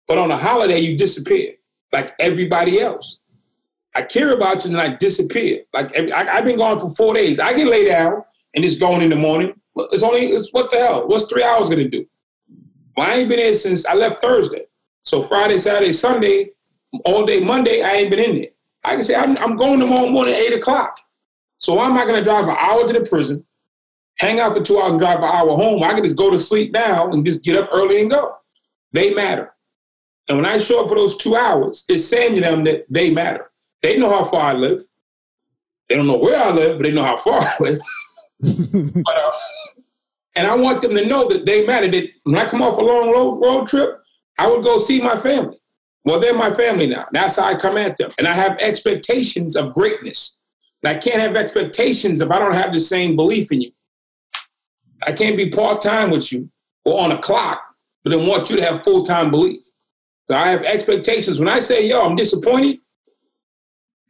[0.07, 1.55] but on a holiday you disappear
[1.93, 3.18] like everybody else.
[3.95, 5.64] I care about you and I disappear.
[5.75, 7.39] Like I, have been gone for four days.
[7.39, 9.53] I can lay down and it's going in the morning.
[9.77, 11.07] It's only it's what the hell?
[11.07, 12.07] What's three hours gonna do?
[12.97, 14.66] Well, I ain't been in since I left Thursday.
[15.03, 16.51] So Friday, Saturday, Sunday,
[17.05, 18.51] all day Monday, I ain't been in there.
[18.85, 20.99] I can say I'm, I'm going tomorrow morning at eight o'clock.
[21.59, 23.45] So why am I gonna drive an hour to the prison,
[24.18, 25.83] hang out for two hours and drive an hour home?
[25.83, 28.37] I can just go to sleep now and just get up early and go.
[28.93, 29.55] They matter.
[30.28, 33.11] And when I show up for those two hours, it's saying to them that they
[33.11, 33.51] matter.
[33.83, 34.83] They know how far I live.
[35.89, 37.80] They don't know where I live, but they know how far I live
[38.43, 39.33] but, uh,
[40.35, 41.89] and I want them to know that they matter.
[41.89, 44.01] That when I come off a long road, road trip,
[44.39, 45.59] I would go see my family.
[46.05, 47.07] Well, they're my family now.
[47.13, 48.11] That's how I come at them.
[48.19, 50.39] And I have expectations of greatness.
[50.83, 53.71] And I can't have expectations if I don't have the same belief in you.
[55.05, 56.51] I can't be part time with you
[56.85, 57.61] or on a clock,
[58.03, 59.61] but then want you to have full time belief.
[60.29, 61.39] So I have expectations.
[61.39, 62.79] When I say, yo, I'm disappointed,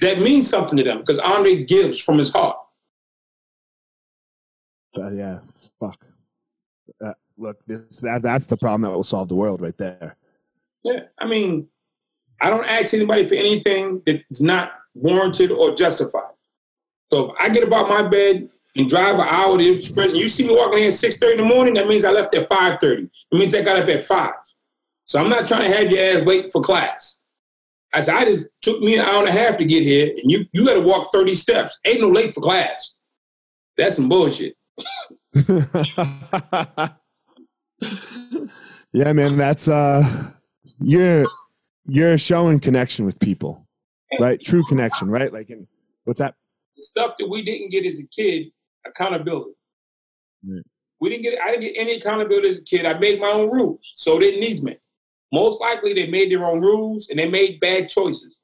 [0.01, 2.57] that means something to them because Andre gives from his heart.
[4.97, 5.39] Uh, yeah,
[5.81, 6.05] fuck.
[7.03, 10.17] Uh, look, this that that's the problem that will solve the world right there.
[10.83, 11.69] Yeah, I mean,
[12.43, 16.33] I don't ask anybody for anything that's not warranted or justified.
[17.13, 20.29] So if I get about my bed and drive an hour to the prison, you
[20.29, 21.75] see me walking in at six thirty in the morning.
[21.75, 23.05] That means I left at five thirty.
[23.05, 24.35] It means I got up at five.
[25.05, 27.21] So I'm not trying to have your ass wait for class.
[27.95, 30.31] I said, I just took me an hour and a half to get here, and
[30.31, 31.79] you you got to walk 30 steps.
[31.85, 32.99] Ain't no late for class.
[33.77, 34.57] That's some bullshit.
[38.93, 40.33] yeah, man, that's uh
[40.81, 41.27] you're
[41.87, 43.67] you're showing connection with people.
[44.21, 44.41] Right?
[44.41, 45.33] True connection, right?
[45.33, 45.67] Like in
[46.05, 46.35] what's that?
[46.77, 48.49] The stuff that we didn't get as a kid,
[48.87, 49.53] accountability.
[50.47, 50.63] Right.
[51.01, 52.85] We didn't get I didn't get any accountability as a kid.
[52.85, 53.93] I made my own rules.
[53.97, 54.77] So did these men.
[55.33, 58.41] Most likely they made their own rules and they made bad choices.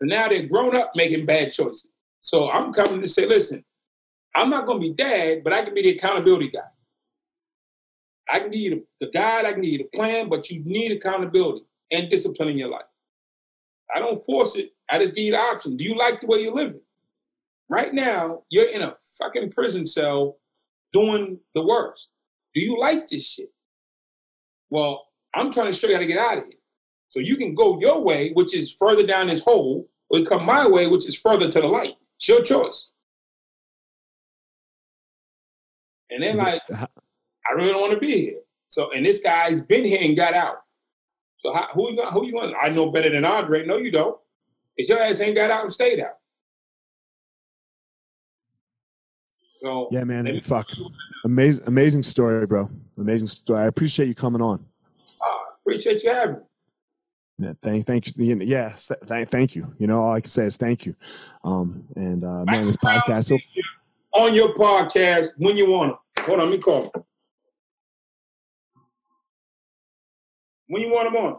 [0.00, 1.90] So now they're grown up making bad choices.
[2.20, 3.64] So I'm coming to say, listen,
[4.34, 6.60] I'm not going to be dad, but I can be the accountability guy.
[8.28, 10.62] I can give you the, the guide, I can give you the plan, but you
[10.64, 12.82] need accountability and discipline in your life.
[13.94, 14.70] I don't force it.
[14.90, 15.76] I just give you the option.
[15.76, 16.80] Do you like the way you're living?
[17.68, 20.38] Right now, you're in a fucking prison cell
[20.92, 22.08] doing the worst.
[22.54, 23.52] Do you like this shit?
[24.70, 26.58] Well, I'm trying to show you how to get out of here.
[27.08, 30.66] So you can go your way, which is further down this hole, or come my
[30.66, 31.96] way, which is further to the light.
[32.16, 32.92] It's your choice.
[36.10, 38.40] And then like, I really don't want to be here.
[38.68, 40.61] So, and this guy's been here and got out.
[41.44, 42.12] So how, who you going?
[42.12, 42.54] Who you going?
[42.60, 43.66] I know better than Andre.
[43.66, 44.18] No, you don't.
[44.76, 46.16] If your ass ain't got out and stayed out.
[49.60, 50.40] So yeah, man.
[50.40, 50.70] Fuck.
[51.24, 52.68] Amazing, amazing story, bro.
[52.98, 53.60] Amazing story.
[53.60, 54.64] I appreciate you coming on.
[55.20, 56.40] Uh, appreciate you having me.
[57.38, 58.36] Yeah, thank, thank you.
[58.42, 59.72] Yeah, thank, thank you.
[59.78, 60.94] You know, all I can say is thank you.
[61.44, 63.40] Um, and uh, man, this podcast.
[64.12, 66.26] On your podcast when you want them.
[66.26, 66.92] Hold on, let me call.
[70.72, 71.38] When you want them on?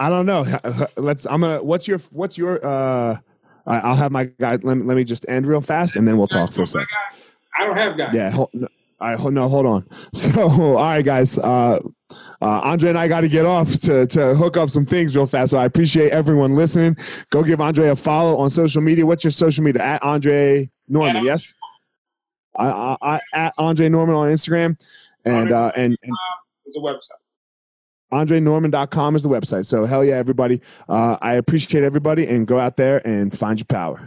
[0.00, 0.46] I don't know.
[0.96, 1.26] Let's.
[1.26, 1.62] I'm gonna.
[1.62, 1.98] What's your?
[2.10, 2.64] What's your?
[2.64, 3.18] uh
[3.66, 4.52] I'll have my guy.
[4.62, 6.88] Let me, let me just end real fast, and then we'll talk for a second.
[7.58, 8.14] I don't have guys.
[8.14, 8.30] Yeah.
[8.30, 8.66] Hold, no,
[8.98, 9.32] all right.
[9.32, 9.86] No, hold on.
[10.14, 11.36] So, all right, guys.
[11.36, 11.80] Uh,
[12.40, 15.26] uh, Andre and I got to get off to, to hook up some things real
[15.26, 15.50] fast.
[15.50, 16.96] So I appreciate everyone listening.
[17.28, 19.04] Go give Andre a follow on social media.
[19.04, 19.82] What's your social media?
[19.82, 21.52] At Andre Norman, yes?
[22.56, 24.80] I, I, I, at Andre Norman on Instagram.
[25.26, 26.12] And, uh, and, and
[26.64, 27.20] it's a website.
[28.12, 29.66] AndreNorman.com is the website.
[29.66, 30.60] So hell yeah, everybody.
[30.88, 34.06] Uh, I appreciate everybody and go out there and find your power.